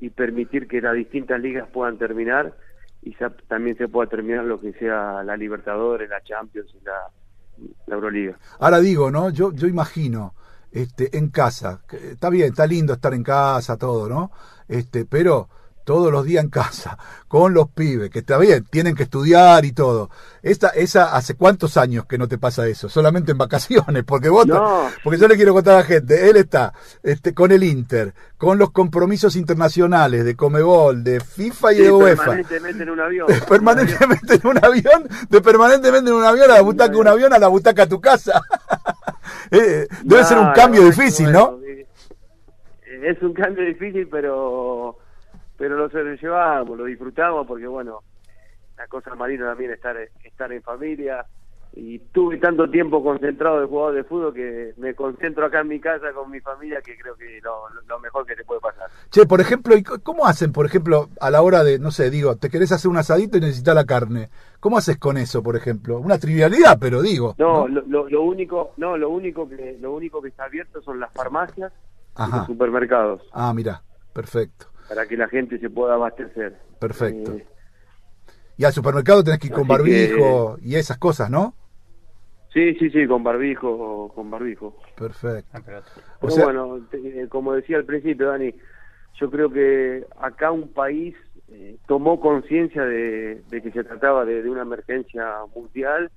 y 0.00 0.10
permitir 0.10 0.68
que 0.68 0.80
las 0.80 0.94
distintas 0.94 1.40
ligas 1.40 1.68
puedan 1.72 1.98
terminar 1.98 2.54
y 3.02 3.14
también 3.46 3.76
se 3.76 3.88
pueda 3.88 4.08
terminar 4.08 4.44
lo 4.44 4.60
que 4.60 4.72
sea 4.74 5.22
la 5.22 5.36
Libertadores, 5.36 6.08
la 6.08 6.22
Champions 6.22 6.70
y 6.80 6.84
la, 6.84 7.68
la 7.86 7.94
Euroliga. 7.94 8.38
Ahora 8.58 8.80
digo, 8.80 9.10
¿no? 9.10 9.30
Yo, 9.30 9.52
yo 9.52 9.66
imagino, 9.66 10.34
este, 10.70 11.16
en 11.16 11.28
casa, 11.30 11.82
está 11.90 12.28
bien, 12.30 12.48
está 12.48 12.66
lindo 12.66 12.92
estar 12.92 13.14
en 13.14 13.22
casa, 13.22 13.76
todo, 13.76 14.08
¿no? 14.08 14.30
Este, 14.68 15.04
pero 15.06 15.48
todos 15.88 16.12
los 16.12 16.26
días 16.26 16.44
en 16.44 16.50
casa, 16.50 16.98
con 17.28 17.54
los 17.54 17.70
pibes, 17.70 18.10
que 18.10 18.18
está 18.18 18.36
bien, 18.36 18.62
tienen 18.70 18.94
que 18.94 19.04
estudiar 19.04 19.64
y 19.64 19.72
todo. 19.72 20.10
Esta, 20.42 20.68
esa, 20.68 21.16
¿hace 21.16 21.34
cuántos 21.34 21.78
años 21.78 22.04
que 22.04 22.18
no 22.18 22.28
te 22.28 22.36
pasa 22.36 22.66
eso? 22.66 22.90
Solamente 22.90 23.32
en 23.32 23.38
vacaciones, 23.38 24.04
porque 24.04 24.28
vos, 24.28 24.46
porque 25.02 25.18
yo 25.18 25.26
le 25.26 25.36
quiero 25.36 25.54
contar 25.54 25.76
a 25.76 25.78
la 25.78 25.84
gente, 25.84 26.28
él 26.28 26.36
está 26.36 26.74
este, 27.02 27.32
con 27.32 27.52
el 27.52 27.64
Inter, 27.64 28.12
con 28.36 28.58
los 28.58 28.70
compromisos 28.70 29.34
internacionales 29.34 30.26
de 30.26 30.36
Comebol, 30.36 31.02
de 31.02 31.20
FIFA 31.20 31.72
y 31.72 31.76
de 31.78 31.90
UEFA. 31.90 32.22
Permanentemente 32.22 32.82
en 32.82 32.90
un 32.90 33.00
avión. 33.00 33.26
permanentemente 33.48 34.34
en 34.34 34.46
un 34.46 34.58
avión, 34.62 35.08
de 35.30 35.40
permanentemente 35.40 36.10
en 36.10 36.16
un 36.16 36.24
avión 36.24 36.50
a 36.50 36.54
la 36.56 36.60
butaca 36.60 36.92
de 36.92 36.98
un 36.98 37.08
avión 37.08 37.32
a 37.32 37.38
la 37.38 37.48
butaca 37.48 37.84
a 37.84 37.88
tu 37.88 37.98
casa. 37.98 38.42
Eh, 39.50 39.86
debe 40.04 40.24
ser 40.24 40.36
un 40.38 40.52
cambio 40.52 40.84
difícil, 40.84 41.32
¿no? 41.32 41.58
Es 42.84 43.22
un 43.22 43.32
cambio 43.32 43.64
difícil, 43.64 44.06
pero 44.10 44.98
pero 45.58 45.76
lo 45.76 45.88
llevamos, 45.88 46.78
lo 46.78 46.84
disfrutamos 46.84 47.46
porque 47.46 47.66
bueno, 47.66 48.00
la 48.78 48.86
cosa 48.86 49.14
marina 49.16 49.46
también 49.46 49.72
estar 49.72 49.96
estar 50.24 50.52
en 50.52 50.62
familia 50.62 51.26
y 51.74 51.98
tuve 51.98 52.38
tanto 52.38 52.70
tiempo 52.70 53.02
concentrado 53.02 53.60
de 53.60 53.66
jugador 53.66 53.94
de 53.94 54.04
fútbol 54.04 54.32
que 54.32 54.72
me 54.78 54.94
concentro 54.94 55.44
acá 55.44 55.60
en 55.60 55.68
mi 55.68 55.80
casa 55.80 56.12
con 56.14 56.30
mi 56.30 56.40
familia 56.40 56.80
que 56.80 56.96
creo 56.96 57.14
que 57.16 57.40
lo, 57.42 57.68
lo 57.86 58.00
mejor 58.00 58.24
que 58.24 58.36
te 58.36 58.44
puede 58.44 58.60
pasar. 58.60 58.88
Che, 59.10 59.26
por 59.26 59.40
ejemplo, 59.40 59.74
¿cómo 60.02 60.26
hacen, 60.26 60.52
por 60.52 60.64
ejemplo, 60.64 61.08
a 61.20 61.30
la 61.30 61.42
hora 61.42 61.64
de, 61.64 61.78
no 61.78 61.90
sé, 61.90 62.08
digo, 62.08 62.36
te 62.36 62.48
querés 62.48 62.72
hacer 62.72 62.90
un 62.90 62.96
asadito 62.96 63.36
y 63.36 63.40
necesitas 63.40 63.74
la 63.74 63.84
carne? 63.84 64.30
¿Cómo 64.60 64.78
haces 64.78 64.96
con 64.96 65.18
eso, 65.18 65.42
por 65.42 65.56
ejemplo? 65.56 65.98
Una 65.98 66.18
trivialidad, 66.18 66.78
pero 66.80 67.02
digo. 67.02 67.34
No, 67.38 67.68
Lo, 67.68 68.08
lo, 68.08 68.22
único, 68.22 68.72
no, 68.76 68.96
lo 68.96 69.10
único 69.10 69.48
que 69.48 69.76
lo 69.80 69.92
único 69.92 70.22
que 70.22 70.28
está 70.28 70.44
abierto 70.44 70.80
son 70.82 70.98
las 70.98 71.12
farmacias 71.12 71.72
y 72.16 72.30
los 72.30 72.46
supermercados. 72.46 73.22
Ah, 73.32 73.52
mira, 73.54 73.82
perfecto 74.12 74.68
para 74.88 75.06
que 75.06 75.16
la 75.16 75.28
gente 75.28 75.58
se 75.58 75.70
pueda 75.70 75.94
abastecer. 75.94 76.56
Perfecto. 76.80 77.32
Eh, 77.32 77.46
y 78.56 78.64
al 78.64 78.72
supermercado 78.72 79.22
tenés 79.22 79.38
que 79.38 79.48
ir 79.48 79.52
con 79.52 79.68
barbijo 79.68 80.58
y 80.60 80.74
esas 80.74 80.98
cosas, 80.98 81.30
¿no? 81.30 81.54
Sí, 82.52 82.74
sí, 82.74 82.90
sí, 82.90 83.06
con 83.06 83.22
barbijo, 83.22 84.10
con 84.14 84.30
barbijo. 84.30 84.74
Perfecto. 84.96 85.48
Ah, 85.52 85.82
bueno, 86.20 86.80
eh, 86.92 87.26
como 87.28 87.52
decía 87.52 87.76
al 87.76 87.84
principio, 87.84 88.28
Dani, 88.28 88.52
yo 89.20 89.30
creo 89.30 89.50
que 89.50 90.04
acá 90.20 90.50
un 90.50 90.72
país 90.72 91.14
eh, 91.52 91.76
tomó 91.86 92.18
conciencia 92.18 92.84
de, 92.84 93.42
que 93.50 93.70
se 93.70 93.84
trataba 93.84 94.24
de, 94.24 94.48
una 94.48 94.62
emergencia 94.62 95.24
mundial 95.54 96.10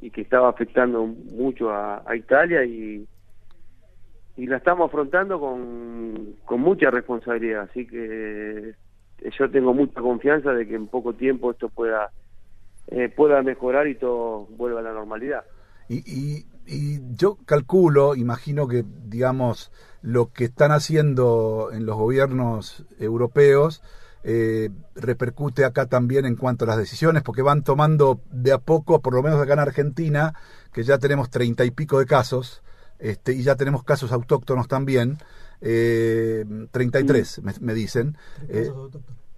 y 0.00 0.10
que 0.10 0.22
estaba 0.22 0.48
afectando 0.48 1.06
mucho 1.06 1.70
a 1.70 2.16
Italia 2.16 2.64
y, 2.64 3.06
y 4.36 4.46
la 4.46 4.58
estamos 4.58 4.88
afrontando 4.88 5.40
con, 5.40 6.34
con 6.44 6.60
mucha 6.60 6.90
responsabilidad, 6.90 7.68
así 7.70 7.86
que 7.86 8.74
eh, 9.18 9.30
yo 9.38 9.50
tengo 9.50 9.72
mucha 9.72 10.00
confianza 10.00 10.52
de 10.52 10.66
que 10.66 10.74
en 10.74 10.88
poco 10.88 11.14
tiempo 11.14 11.50
esto 11.50 11.68
pueda 11.68 12.10
eh, 12.88 13.08
pueda 13.08 13.42
mejorar 13.42 13.88
y 13.88 13.96
todo 13.96 14.46
vuelva 14.50 14.80
a 14.80 14.82
la 14.82 14.92
normalidad. 14.92 15.44
Y, 15.88 15.98
y, 16.06 16.46
y, 16.66 17.00
yo 17.16 17.38
calculo, 17.44 18.14
imagino 18.14 18.68
que, 18.68 18.84
digamos, 19.06 19.72
lo 20.02 20.32
que 20.32 20.44
están 20.44 20.70
haciendo 20.70 21.70
en 21.72 21.86
los 21.86 21.96
gobiernos 21.96 22.86
europeos 22.98 23.82
eh, 24.28 24.70
repercute 24.96 25.64
acá 25.64 25.86
también 25.86 26.26
en 26.26 26.34
cuanto 26.34 26.64
a 26.64 26.68
las 26.68 26.78
decisiones, 26.78 27.22
porque 27.22 27.42
van 27.42 27.62
tomando 27.62 28.20
de 28.32 28.52
a 28.52 28.58
poco, 28.58 29.00
por 29.00 29.14
lo 29.14 29.22
menos 29.22 29.40
acá 29.40 29.52
en 29.52 29.60
Argentina, 29.60 30.34
que 30.72 30.82
ya 30.82 30.98
tenemos 30.98 31.30
treinta 31.30 31.64
y 31.64 31.70
pico 31.70 32.00
de 32.00 32.06
casos, 32.06 32.62
este, 32.98 33.32
y 33.32 33.42
ya 33.42 33.56
tenemos 33.56 33.84
casos 33.84 34.12
autóctonos 34.12 34.68
también, 34.68 35.18
eh, 35.60 36.44
33 36.70 37.42
me, 37.42 37.52
me, 37.60 37.74
dicen. 37.74 38.16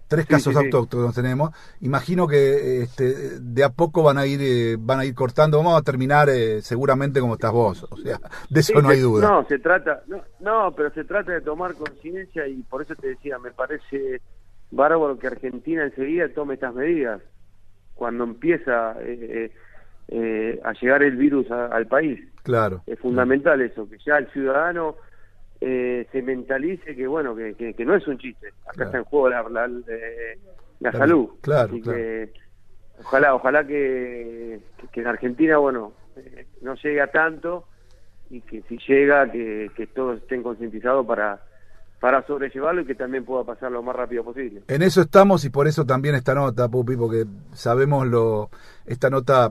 Tres 0.08 0.24
casos, 0.24 0.54
eh, 0.54 0.58
autóctonos 0.58 1.14
tenemos. 1.14 1.50
Imagino 1.82 2.26
que 2.26 2.80
este, 2.82 3.38
de 3.40 3.62
a 3.62 3.68
poco 3.68 4.02
van 4.02 4.16
a 4.16 4.24
ir 4.24 4.40
eh, 4.42 4.76
van 4.80 5.00
a 5.00 5.04
ir 5.04 5.14
cortando. 5.14 5.58
Vamos 5.58 5.78
a 5.78 5.82
terminar 5.82 6.30
eh, 6.30 6.62
seguramente 6.62 7.20
como 7.20 7.34
estás 7.34 7.52
vos. 7.52 7.86
O 7.90 7.96
sea, 7.98 8.18
de 8.48 8.60
eso 8.60 8.80
no 8.80 8.88
hay 8.88 9.00
duda. 9.00 9.28
No, 9.28 9.44
se 9.46 9.58
trata, 9.58 10.02
no, 10.06 10.22
no, 10.40 10.72
pero 10.74 10.90
se 10.92 11.04
trata 11.04 11.32
de 11.32 11.42
tomar 11.42 11.74
conciencia 11.74 12.48
y 12.48 12.62
por 12.62 12.80
eso 12.80 12.94
te 12.94 13.08
decía, 13.08 13.38
me 13.38 13.50
parece 13.50 14.22
bárbaro 14.70 15.18
que 15.18 15.26
Argentina 15.26 15.84
enseguida 15.84 16.26
tome 16.34 16.54
estas 16.54 16.74
medidas 16.74 17.20
cuando 17.94 18.24
empieza 18.24 18.96
eh, 19.00 19.52
eh, 20.08 20.60
a 20.64 20.72
llegar 20.72 21.02
el 21.02 21.16
virus 21.16 21.50
al 21.50 21.86
país. 21.86 22.20
Claro. 22.42 22.82
Es 22.86 22.98
fundamental 22.98 23.60
eso, 23.60 23.88
que 23.88 23.98
ya 24.04 24.16
el 24.16 24.26
ciudadano 24.30 24.96
eh, 25.60 26.06
se 26.12 26.22
mentalice 26.22 26.94
que, 26.94 27.06
bueno, 27.06 27.34
que, 27.34 27.74
que, 27.74 27.84
no 27.84 27.94
es 27.94 28.06
un 28.06 28.18
chiste. 28.18 28.48
Acá 28.66 28.84
está 28.84 28.98
en 28.98 29.04
juego 29.04 29.28
la, 29.28 29.42
la, 29.48 29.66
eh, 29.88 30.92
salud. 30.92 31.28
Claro, 31.40 31.76
ojalá, 33.00 33.34
ojalá 33.34 33.66
que, 33.66 34.60
que, 34.92 35.00
en 35.00 35.06
Argentina, 35.06 35.58
bueno, 35.58 35.92
eh, 36.16 36.46
no 36.62 36.74
llegue 36.76 37.00
a 37.00 37.10
tanto 37.10 37.64
y 38.30 38.40
que 38.42 38.62
si 38.62 38.78
llega, 38.86 39.30
que, 39.30 39.70
que 39.76 39.86
todos 39.86 40.18
estén 40.18 40.42
concientizados 40.42 41.06
para 41.06 41.40
para 42.00 42.24
sobrellevarlo 42.26 42.82
y 42.82 42.84
que 42.86 42.94
también 42.94 43.24
pueda 43.24 43.44
pasar 43.44 43.72
lo 43.72 43.82
más 43.82 43.96
rápido 43.96 44.22
posible. 44.24 44.62
En 44.68 44.82
eso 44.82 45.00
estamos 45.00 45.44
y 45.44 45.50
por 45.50 45.66
eso 45.66 45.84
también 45.84 46.14
esta 46.14 46.34
nota, 46.34 46.68
Pupi, 46.68 46.96
porque 46.96 47.24
sabemos 47.52 48.06
lo, 48.06 48.50
esta 48.86 49.10
nota 49.10 49.50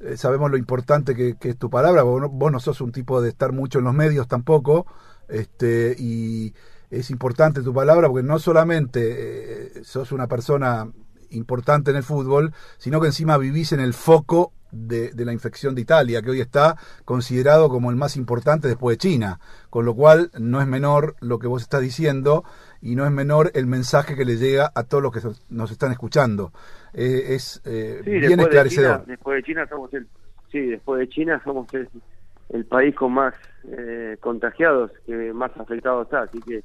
eh, 0.00 0.16
sabemos 0.16 0.50
lo 0.50 0.56
importante 0.56 1.14
que, 1.14 1.36
es 1.40 1.58
tu 1.58 1.70
palabra, 1.70 2.02
vos 2.02 2.52
no, 2.52 2.60
sos 2.60 2.80
un 2.80 2.92
tipo 2.92 3.20
de 3.20 3.30
estar 3.30 3.52
mucho 3.52 3.78
en 3.78 3.84
los 3.84 3.94
medios 3.94 4.28
tampoco, 4.28 4.86
este, 5.28 5.96
y 5.98 6.54
es 6.90 7.10
importante 7.10 7.62
tu 7.62 7.74
palabra 7.74 8.08
porque 8.08 8.26
no 8.26 8.38
solamente 8.38 9.78
eh, 9.78 9.84
sos 9.84 10.12
una 10.12 10.26
persona 10.26 10.90
importante 11.30 11.90
en 11.90 11.98
el 11.98 12.02
fútbol, 12.02 12.54
sino 12.78 13.00
que 13.00 13.08
encima 13.08 13.36
vivís 13.36 13.72
en 13.72 13.80
el 13.80 13.92
foco 13.92 14.52
de, 14.70 15.12
la 15.16 15.32
infección 15.32 15.74
de 15.74 15.82
Italia, 15.82 16.22
que 16.22 16.30
hoy 16.30 16.40
está 16.40 16.76
considerado 17.04 17.68
como 17.68 17.90
el 17.90 17.96
más 17.96 18.16
importante 18.16 18.68
después 18.68 18.94
de 18.94 19.08
China, 19.08 19.40
con 19.70 19.84
lo 19.84 19.94
cual 19.94 20.30
no 20.38 20.60
es 20.60 20.66
menor 20.66 21.16
lo 21.20 21.38
que 21.38 21.46
vos 21.46 21.62
estás 21.62 21.80
diciendo 21.80 22.44
y 22.80 22.94
no 22.94 23.04
es 23.04 23.10
menor 23.10 23.50
el 23.54 23.66
mensaje 23.66 24.14
que 24.14 24.24
le 24.24 24.36
llega 24.36 24.70
a 24.74 24.84
todos 24.84 25.02
los 25.02 25.12
que 25.12 25.20
nos 25.50 25.70
están 25.70 25.92
escuchando. 25.92 26.52
Eh, 26.94 27.34
es 27.34 27.60
eh, 27.64 28.00
bien 28.04 28.40
esclarecedor. 28.40 29.04
después 29.06 29.36
de 29.36 29.42
China 29.42 29.66
somos 29.68 29.92
el, 29.94 30.06
sí, 30.50 30.60
después 30.60 31.00
de 31.00 31.08
China 31.08 31.40
somos 31.44 31.66
el, 31.74 32.64
país 32.66 32.94
con 32.94 33.12
más 33.12 33.34
eh, 33.68 34.16
contagiados, 34.20 34.90
que 35.06 35.32
más 35.32 35.50
afectados 35.56 36.06
está, 36.06 36.22
así 36.22 36.40
que 36.40 36.62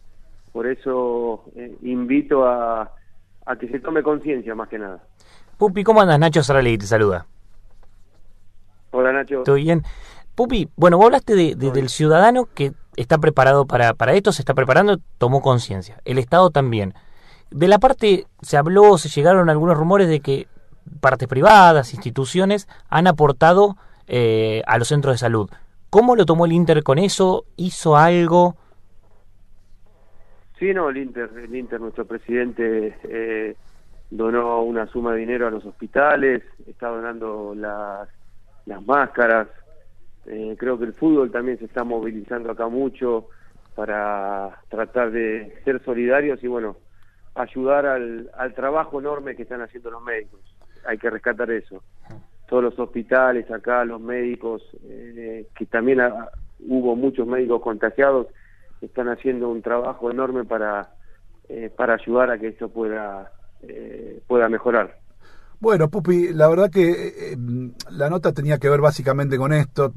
por 0.52 0.68
eso 0.68 1.44
invito 1.82 2.46
a, 2.46 2.92
a 3.46 3.56
que 3.56 3.68
se 3.68 3.80
tome 3.80 4.04
conciencia 4.04 4.56
más 4.56 4.70
que 4.70 4.80
nada. 4.80 5.04
Pupi, 5.58 5.84
¿cómo 5.84 6.02
andas? 6.02 6.20
Nacho 6.20 6.44
Saraley 6.44 6.78
te 6.78 6.86
saluda. 6.86 7.26
Hola 8.92 9.12
Nacho. 9.12 9.44
¿Todo 9.44 9.56
bien? 9.56 9.84
Pupi, 10.36 10.70
bueno, 10.76 10.98
vos 10.98 11.08
hablaste 11.08 11.36
de, 11.36 11.56
del 11.56 11.90
ciudadano 11.90 12.48
que 12.54 12.74
está 12.96 13.18
preparado 13.18 13.66
para, 13.66 13.94
para 13.94 14.14
esto, 14.14 14.32
se 14.32 14.42
está 14.42 14.54
preparando, 14.54 14.98
tomó 15.18 15.42
conciencia. 15.42 16.00
El 16.06 16.18
Estado 16.18 16.50
también. 16.50 16.94
De 17.52 17.68
la 17.68 17.80
parte, 17.80 18.26
se 18.42 18.58
habló, 18.58 18.98
se 18.98 19.10
llegaron 19.10 19.50
algunos 19.50 19.78
rumores 19.78 20.08
de 20.08 20.20
que 20.20 20.48
partes 21.00 21.28
privadas, 21.28 21.94
instituciones, 21.94 22.68
han 22.90 23.08
aportado 23.08 23.78
eh, 24.08 24.62
a 24.66 24.78
los 24.78 24.88
centros 24.88 25.14
de 25.14 25.18
salud. 25.18 25.50
¿Cómo 25.90 26.16
lo 26.16 26.26
tomó 26.26 26.46
el 26.46 26.54
Inter 26.54 26.84
con 26.84 26.98
eso? 26.98 27.46
¿Hizo 27.56 27.96
algo? 27.96 28.56
Sí, 30.58 30.74
no, 30.74 30.90
el 30.90 30.98
Inter, 30.98 31.30
el 31.38 31.56
Inter 31.56 31.80
nuestro 31.80 32.06
presidente, 32.06 32.98
eh, 33.04 33.56
donó 34.10 34.62
una 34.62 34.88
suma 34.88 35.14
de 35.14 35.20
dinero 35.20 35.48
a 35.48 35.52
los 35.52 35.66
hospitales, 35.66 36.44
está 36.68 36.88
donando 36.88 37.54
las, 37.56 38.08
las 38.66 38.86
máscaras. 38.86 39.48
Eh, 40.26 40.56
creo 40.58 40.78
que 40.78 40.86
el 40.86 40.94
fútbol 40.94 41.32
también 41.32 41.58
se 41.60 41.66
está 41.66 41.84
movilizando 41.84 42.52
acá 42.52 42.68
mucho 42.68 43.30
para 43.76 44.62
tratar 44.70 45.12
de 45.12 45.54
ser 45.66 45.84
solidarios 45.84 46.44
y, 46.44 46.48
bueno, 46.48 46.78
ayudar 47.36 47.86
al, 47.86 48.30
al 48.38 48.54
trabajo 48.54 49.00
enorme 49.00 49.36
que 49.36 49.44
están 49.44 49.62
haciendo 49.62 49.92
los 49.92 50.04
médicos. 50.04 50.40
Hay 50.86 50.98
que 50.98 51.10
rescatar 51.10 51.50
eso. 51.52 51.84
Todos 52.48 52.64
los 52.64 52.80
hospitales 52.80 53.50
acá, 53.50 53.84
los 53.86 54.02
médicos, 54.02 54.62
eh, 54.84 55.48
que 55.56 55.66
también 55.66 56.02
hubo 56.60 56.96
muchos 56.96 57.26
médicos 57.26 57.62
contagiados, 57.62 58.28
están 58.82 59.08
haciendo 59.08 59.50
un 59.50 59.62
trabajo 59.62 60.12
enorme 60.12 60.44
para, 60.44 60.90
eh, 61.50 61.72
para 61.76 61.96
ayudar 61.96 62.30
a 62.32 62.38
que 62.38 62.50
esto 62.50 62.70
pueda, 62.70 63.32
eh, 63.62 64.22
pueda 64.28 64.50
mejorar. 64.50 64.98
Bueno, 65.64 65.90
Pupi, 65.90 66.34
la 66.34 66.50
verdad 66.50 66.70
que 66.70 66.92
eh, 67.32 67.38
la 67.90 68.10
nota 68.10 68.34
tenía 68.34 68.58
que 68.58 68.68
ver 68.68 68.82
básicamente 68.82 69.38
con 69.38 69.54
esto 69.54 69.94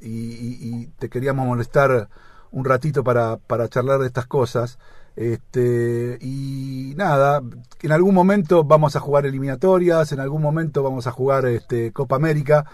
y, 0.00 0.86
te 0.98 1.10
queríamos 1.10 1.46
molestar 1.46 2.08
un 2.52 2.64
ratito 2.64 3.04
para, 3.04 3.36
para 3.36 3.68
charlar 3.68 4.00
de 4.00 4.06
estas 4.06 4.26
cosas. 4.26 4.78
Este, 5.16 6.16
y 6.22 6.94
nada, 6.96 7.42
en 7.82 7.92
algún 7.92 8.14
momento 8.14 8.64
vamos 8.64 8.96
a 8.96 9.00
jugar 9.00 9.26
eliminatorias, 9.26 10.10
en 10.12 10.20
algún 10.20 10.40
momento 10.40 10.82
vamos 10.82 11.06
a 11.06 11.12
jugar 11.12 11.44
este, 11.44 11.92
Copa 11.92 12.16
América. 12.16 12.64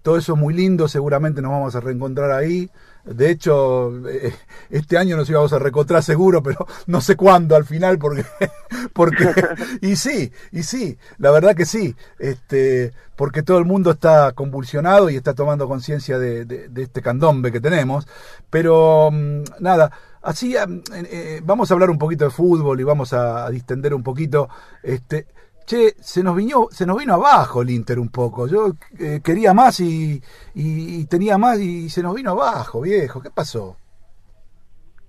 Todo 0.00 0.16
eso 0.16 0.32
es 0.32 0.40
muy 0.40 0.54
lindo, 0.54 0.88
seguramente 0.88 1.42
nos 1.42 1.50
vamos 1.50 1.76
a 1.76 1.80
reencontrar 1.80 2.30
ahí. 2.30 2.70
De 3.04 3.30
hecho, 3.30 4.08
eh, 4.08 4.34
este 4.68 4.98
año 4.98 5.16
nos 5.16 5.28
íbamos 5.30 5.52
a 5.52 5.58
recontrar 5.58 6.02
seguro, 6.02 6.42
pero 6.42 6.66
no 6.86 7.00
sé 7.00 7.16
cuándo 7.16 7.56
al 7.56 7.64
final, 7.64 7.98
porque, 7.98 8.24
porque, 8.92 9.32
y 9.80 9.96
sí, 9.96 10.32
y 10.52 10.62
sí, 10.62 10.98
la 11.18 11.30
verdad 11.30 11.54
que 11.54 11.64
sí, 11.64 11.94
este, 12.18 12.92
porque 13.16 13.42
todo 13.42 13.58
el 13.58 13.64
mundo 13.64 13.90
está 13.90 14.32
convulsionado 14.32 15.10
y 15.10 15.16
está 15.16 15.34
tomando 15.34 15.68
conciencia 15.68 16.18
de, 16.18 16.44
de, 16.44 16.82
este 16.82 17.02
candombe 17.02 17.52
que 17.52 17.60
tenemos. 17.60 18.06
Pero 18.48 19.10
mm, 19.12 19.42
nada, 19.60 19.92
así 20.22 20.54
eh, 20.56 21.40
vamos 21.44 21.70
a 21.70 21.74
hablar 21.74 21.90
un 21.90 21.98
poquito 21.98 22.24
de 22.24 22.30
fútbol 22.30 22.80
y 22.80 22.84
vamos 22.84 23.12
a, 23.12 23.46
a 23.46 23.50
distender 23.50 23.94
un 23.94 24.02
poquito. 24.02 24.48
Este, 24.82 25.26
che, 25.70 25.94
se 26.00 26.20
nos 26.24 26.34
vino, 26.34 26.66
se 26.70 26.84
nos 26.84 26.98
vino 26.98 27.14
abajo 27.14 27.62
el 27.62 27.70
Inter 27.70 28.00
un 28.00 28.08
poco. 28.08 28.48
Yo 28.48 28.72
eh, 28.98 29.20
quería 29.22 29.54
más 29.54 29.78
y, 29.78 30.20
y, 30.54 31.04
tenía 31.06 31.38
más 31.38 31.60
y 31.60 31.88
se 31.88 32.02
nos 32.02 32.12
vino 32.12 32.32
abajo, 32.32 32.80
viejo. 32.80 33.22
¿Qué 33.22 33.30
pasó? 33.30 33.76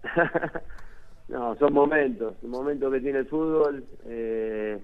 no, 1.30 1.56
son 1.56 1.74
momentos, 1.74 2.36
momentos 2.44 2.94
que 2.94 3.00
tiene 3.00 3.20
el 3.20 3.28
fútbol, 3.28 3.84
eh, 4.06 4.80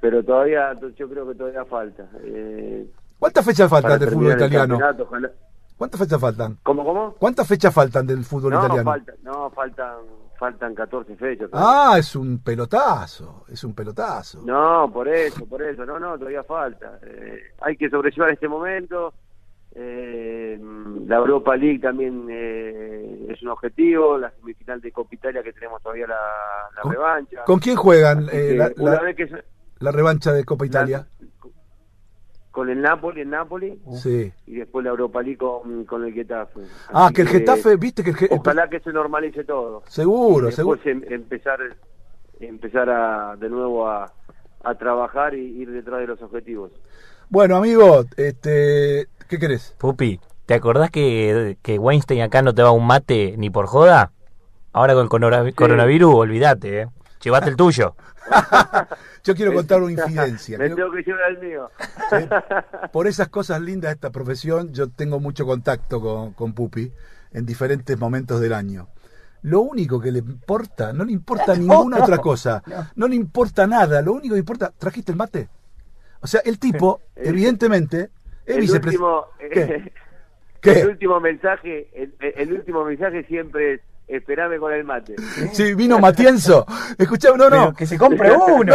pero 0.00 0.22
todavía, 0.22 0.72
yo 0.96 1.08
creo 1.08 1.26
que 1.26 1.34
todavía 1.34 1.64
falta. 1.64 2.08
Eh, 2.22 2.86
¿Cuántas 3.18 3.44
fechas 3.44 3.68
faltan 3.68 3.98
del 3.98 4.10
fútbol 4.10 4.34
italiano? 4.34 4.78
¿Cuántas 5.76 6.00
fechas 6.00 6.20
faltan? 6.20 6.58
¿Cómo, 6.62 6.84
cómo? 6.84 7.14
¿Cuántas 7.18 7.46
fechas 7.46 7.74
faltan 7.74 8.06
del 8.06 8.24
fútbol 8.24 8.52
no, 8.52 8.58
italiano? 8.64 8.90
Falta, 8.90 9.12
no, 9.22 9.50
faltan 9.50 9.96
faltan 10.44 10.74
14 10.74 11.16
fechas. 11.16 11.48
Ah, 11.52 11.96
es 11.98 12.14
un 12.16 12.38
pelotazo, 12.38 13.44
es 13.48 13.62
un 13.64 13.74
pelotazo. 13.74 14.42
No, 14.44 14.90
por 14.92 15.08
eso, 15.08 15.46
por 15.46 15.62
eso, 15.62 15.84
no, 15.86 15.98
no, 15.98 16.18
todavía 16.18 16.42
falta. 16.42 16.98
Eh, 17.02 17.40
hay 17.60 17.76
que 17.76 17.88
sobrellevar 17.88 18.30
este 18.30 18.48
momento. 18.48 19.14
Eh, 19.76 20.58
la 21.06 21.16
Europa 21.16 21.56
League 21.56 21.80
también 21.80 22.26
eh, 22.30 23.26
es 23.30 23.42
un 23.42 23.48
objetivo, 23.48 24.18
la 24.18 24.30
semifinal 24.32 24.80
de 24.80 24.92
Copa 24.92 25.14
Italia 25.14 25.42
que 25.42 25.52
tenemos 25.52 25.82
todavía 25.82 26.06
la, 26.06 26.90
revancha. 26.90 27.44
¿Con 27.44 27.58
quién 27.58 27.76
juegan 27.76 28.26
la, 28.26 28.70
la, 29.80 29.90
revancha 29.90 30.32
de 30.32 30.44
Copa 30.44 30.66
Italia? 30.66 31.06
Con 32.54 32.70
el 32.70 32.80
Napoli 32.80 33.22
en 33.22 33.30
Napoli 33.30 33.80
sí. 33.96 34.32
y 34.46 34.54
después 34.54 34.84
la 34.84 34.90
Europa 34.92 35.20
League 35.22 35.36
con, 35.36 36.04
el 36.04 36.14
Getafe. 36.14 36.60
ah, 36.92 37.10
que 37.12 37.22
el 37.22 37.28
Getafe, 37.28 37.74
viste 37.74 38.04
que 38.04 38.10
el 38.10 38.16
Getafe... 38.16 38.40
Ojalá 38.40 38.70
que 38.70 38.78
se 38.78 38.92
normalice 38.92 39.42
todo. 39.42 39.82
Seguro, 39.88 40.50
y 40.50 40.52
seguro. 40.52 40.80
Em, 40.84 41.02
empezar, 41.10 41.58
empezar 42.38 42.88
a, 42.90 43.34
de 43.34 43.50
nuevo 43.50 43.88
a, 43.88 44.12
a 44.62 44.74
trabajar 44.76 45.34
y 45.34 45.62
ir 45.62 45.72
detrás 45.72 45.98
de 45.98 46.06
los 46.06 46.22
objetivos. 46.22 46.70
Bueno, 47.28 47.56
amigo, 47.56 48.04
este, 48.16 49.08
¿qué 49.28 49.38
querés? 49.40 49.74
Pupi, 49.76 50.20
¿te 50.46 50.54
acordás 50.54 50.92
que, 50.92 51.58
que 51.60 51.80
Weinstein 51.80 52.22
acá 52.22 52.42
no 52.42 52.54
te 52.54 52.62
va 52.62 52.70
un 52.70 52.86
mate 52.86 53.34
ni 53.36 53.50
por 53.50 53.66
joda? 53.66 54.12
Ahora 54.72 54.94
con 54.94 55.08
el 55.10 55.54
coronavirus, 55.56 56.14
olvídate, 56.14 56.82
¿eh? 56.82 56.88
Llevate 57.24 57.48
el 57.48 57.56
tuyo. 57.56 57.96
Yo 59.24 59.34
quiero 59.34 59.54
contar 59.54 59.82
una 59.82 59.92
infidencia. 60.02 60.58
Me 60.58 60.68
tengo 60.68 60.92
que 60.92 61.02
llevar 61.02 61.30
el 61.30 61.38
mío. 61.38 61.70
Por 62.92 63.06
esas 63.06 63.28
cosas 63.28 63.62
lindas 63.62 63.88
de 63.88 63.94
esta 63.94 64.10
profesión, 64.10 64.72
yo 64.74 64.90
tengo 64.90 65.18
mucho 65.18 65.46
contacto 65.46 66.00
con, 66.00 66.34
con 66.34 66.52
Pupi 66.52 66.92
en 67.32 67.46
diferentes 67.46 67.98
momentos 67.98 68.40
del 68.40 68.52
año. 68.52 68.88
Lo 69.42 69.60
único 69.60 70.00
que 70.00 70.12
le 70.12 70.18
importa, 70.18 70.92
no 70.92 71.04
le 71.04 71.12
importa 71.12 71.54
ninguna 71.54 72.02
otra 72.02 72.18
cosa, 72.18 72.62
no 72.94 73.08
le 73.08 73.16
importa 73.16 73.66
nada, 73.66 74.00
lo 74.00 74.12
único 74.12 74.34
que 74.34 74.38
importa, 74.38 74.72
¿trajiste 74.76 75.12
el 75.12 75.18
mate? 75.18 75.48
O 76.20 76.26
sea, 76.26 76.40
el 76.46 76.58
tipo, 76.58 77.02
evidentemente, 77.14 78.10
es 78.46 78.70
último, 78.70 79.26
El 79.38 80.88
último 80.88 81.20
mensaje, 81.20 81.88
el 82.20 82.52
último 82.54 82.84
mensaje 82.86 83.24
siempre 83.24 83.74
es 83.74 83.80
Esperame 84.06 84.58
con 84.58 84.72
el 84.72 84.84
mate. 84.84 85.16
Sí, 85.52 85.74
vino 85.74 85.98
Matienzo. 85.98 86.66
Escuchame, 86.98 87.38
no, 87.38 87.48
no. 87.48 87.74
que 87.74 87.86
se 87.86 87.96
compre 87.96 88.32
uno. 88.32 88.72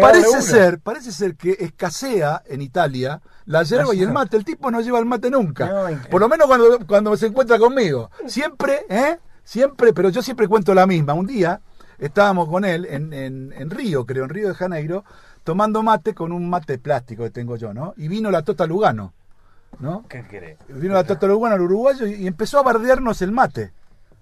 parece 0.00 0.42
ser, 0.42 0.78
parece 0.78 1.10
ser 1.10 1.34
que 1.36 1.56
escasea 1.58 2.42
en 2.46 2.62
Italia 2.62 3.20
la 3.46 3.62
yerba 3.64 3.94
y 3.94 4.02
el 4.02 4.12
mate. 4.12 4.36
El 4.36 4.44
tipo 4.44 4.70
no 4.70 4.80
lleva 4.80 4.98
el 4.98 5.06
mate 5.06 5.30
nunca. 5.30 5.88
Por 6.10 6.20
lo 6.20 6.28
menos 6.28 6.46
cuando, 6.46 6.78
cuando 6.86 7.16
se 7.16 7.26
encuentra 7.26 7.58
conmigo. 7.58 8.10
Siempre, 8.26 8.86
¿eh? 8.88 9.18
Siempre, 9.42 9.92
pero 9.92 10.08
yo 10.08 10.22
siempre 10.22 10.48
cuento 10.48 10.72
la 10.72 10.86
misma. 10.86 11.14
Un 11.14 11.26
día 11.26 11.60
estábamos 11.98 12.48
con 12.48 12.64
él 12.64 12.86
en, 12.88 13.12
en, 13.12 13.52
en 13.56 13.70
Río, 13.70 14.06
creo, 14.06 14.24
en 14.24 14.30
Río 14.30 14.48
de 14.48 14.54
Janeiro, 14.54 15.04
tomando 15.42 15.82
mate 15.82 16.14
con 16.14 16.32
un 16.32 16.48
mate 16.48 16.78
plástico 16.78 17.24
que 17.24 17.30
tengo 17.30 17.56
yo, 17.56 17.74
¿no? 17.74 17.92
Y 17.96 18.08
vino 18.08 18.30
la 18.30 18.42
Tota 18.42 18.66
Lugano. 18.66 19.12
¿No? 19.80 20.04
¿Qué 20.08 20.24
querés? 20.28 20.56
Vino 20.68 20.94
la 20.94 21.04
Tota 21.04 21.26
Lugano, 21.26 21.56
el 21.56 21.62
uruguayo, 21.62 22.06
y 22.06 22.26
empezó 22.28 22.60
a 22.60 22.62
bardearnos 22.62 23.20
el 23.22 23.32
mate. 23.32 23.72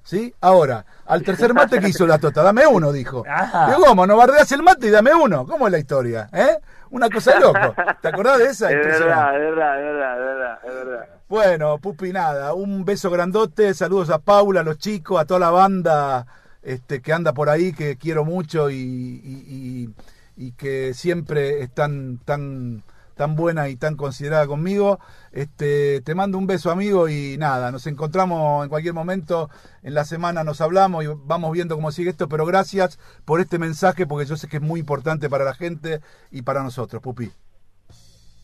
¿Sí? 0.04 0.34
Ahora, 0.40 0.84
al 1.06 1.22
tercer 1.22 1.54
mate 1.54 1.80
que 1.80 1.88
hizo 1.88 2.06
la 2.06 2.18
tota, 2.18 2.42
dame 2.42 2.66
uno, 2.66 2.92
dijo. 2.92 3.24
Digo, 3.68 3.86
¿cómo? 3.86 4.06
¿No 4.06 4.16
bardeas 4.16 4.50
el 4.52 4.62
mate 4.62 4.88
y 4.88 4.90
dame 4.90 5.14
uno? 5.14 5.46
¿Cómo 5.46 5.66
es 5.66 5.72
la 5.72 5.78
historia? 5.78 6.28
¿Eh? 6.32 6.58
Una 6.90 7.08
cosa 7.08 7.38
loco. 7.38 7.74
¿Te 8.00 8.08
acordás 8.08 8.38
de 8.38 8.44
esa? 8.46 8.70
Es 8.72 9.00
verdad, 9.00 9.34
es 9.34 9.40
verdad, 9.40 9.78
es 9.78 9.84
verdad, 9.84 10.18
es 10.18 10.24
verdad, 10.24 10.58
es 10.64 10.74
verdad. 10.74 11.06
Bueno, 11.28 11.78
Pupi, 11.78 12.12
nada, 12.12 12.52
un 12.52 12.84
beso 12.84 13.10
grandote, 13.10 13.72
saludos 13.72 14.10
a 14.10 14.18
Paula, 14.18 14.60
a 14.60 14.64
los 14.64 14.76
chicos, 14.76 15.18
a 15.18 15.24
toda 15.24 15.40
la 15.40 15.50
banda 15.50 16.26
este, 16.62 17.00
que 17.00 17.12
anda 17.12 17.32
por 17.32 17.48
ahí, 17.48 17.72
que 17.72 17.96
quiero 17.96 18.24
mucho 18.24 18.70
y, 18.70 18.76
y, 18.76 19.90
y 20.36 20.52
que 20.52 20.92
siempre 20.94 21.62
están 21.62 22.18
tan 22.24 22.82
tan 23.14 23.36
buena 23.36 23.68
y 23.68 23.76
tan 23.76 23.96
considerada 23.96 24.46
conmigo. 24.46 24.98
Este, 25.32 26.00
te 26.02 26.14
mando 26.14 26.38
un 26.38 26.46
beso, 26.46 26.70
amigo, 26.70 27.08
y 27.08 27.36
nada, 27.38 27.70
nos 27.70 27.86
encontramos 27.86 28.64
en 28.64 28.68
cualquier 28.68 28.94
momento 28.94 29.50
en 29.82 29.94
la 29.94 30.04
semana, 30.04 30.44
nos 30.44 30.60
hablamos 30.60 31.04
y 31.04 31.08
vamos 31.24 31.52
viendo 31.52 31.76
cómo 31.76 31.92
sigue 31.92 32.10
esto, 32.10 32.28
pero 32.28 32.46
gracias 32.46 32.98
por 33.24 33.40
este 33.40 33.58
mensaje, 33.58 34.06
porque 34.06 34.26
yo 34.26 34.36
sé 34.36 34.48
que 34.48 34.58
es 34.58 34.62
muy 34.62 34.80
importante 34.80 35.28
para 35.30 35.44
la 35.44 35.54
gente 35.54 36.00
y 36.30 36.42
para 36.42 36.62
nosotros, 36.62 37.02
Pupi. 37.02 37.30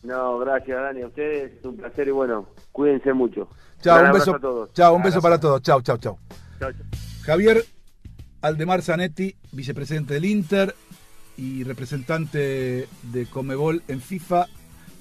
No, 0.03 0.39
gracias, 0.39 0.81
Dani, 0.81 1.01
a 1.01 1.07
ustedes, 1.07 1.53
es 1.59 1.65
un 1.65 1.75
placer 1.75 2.07
y 2.07 2.11
bueno, 2.11 2.47
cuídense 2.71 3.13
mucho. 3.13 3.49
Chao, 3.81 4.05
un 4.05 4.11
beso. 4.13 4.69
Chao, 4.73 4.95
un 4.95 5.03
beso 5.03 5.21
para 5.21 5.39
todos. 5.39 5.61
Chao, 5.61 5.81
chao, 5.81 5.97
chao. 5.97 6.17
Javier 7.23 7.63
Aldemar 8.41 8.81
Zanetti, 8.81 9.35
vicepresidente 9.51 10.13
del 10.13 10.25
Inter 10.25 10.75
y 11.37 11.63
representante 11.63 12.87
de 13.03 13.25
Comebol 13.29 13.83
en 13.87 14.01
FIFA 14.01 14.47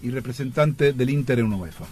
y 0.02 0.10
representante 0.10 0.92
del 0.92 1.10
Inter 1.10 1.38
en 1.38 1.52
UEFA. 1.52 1.86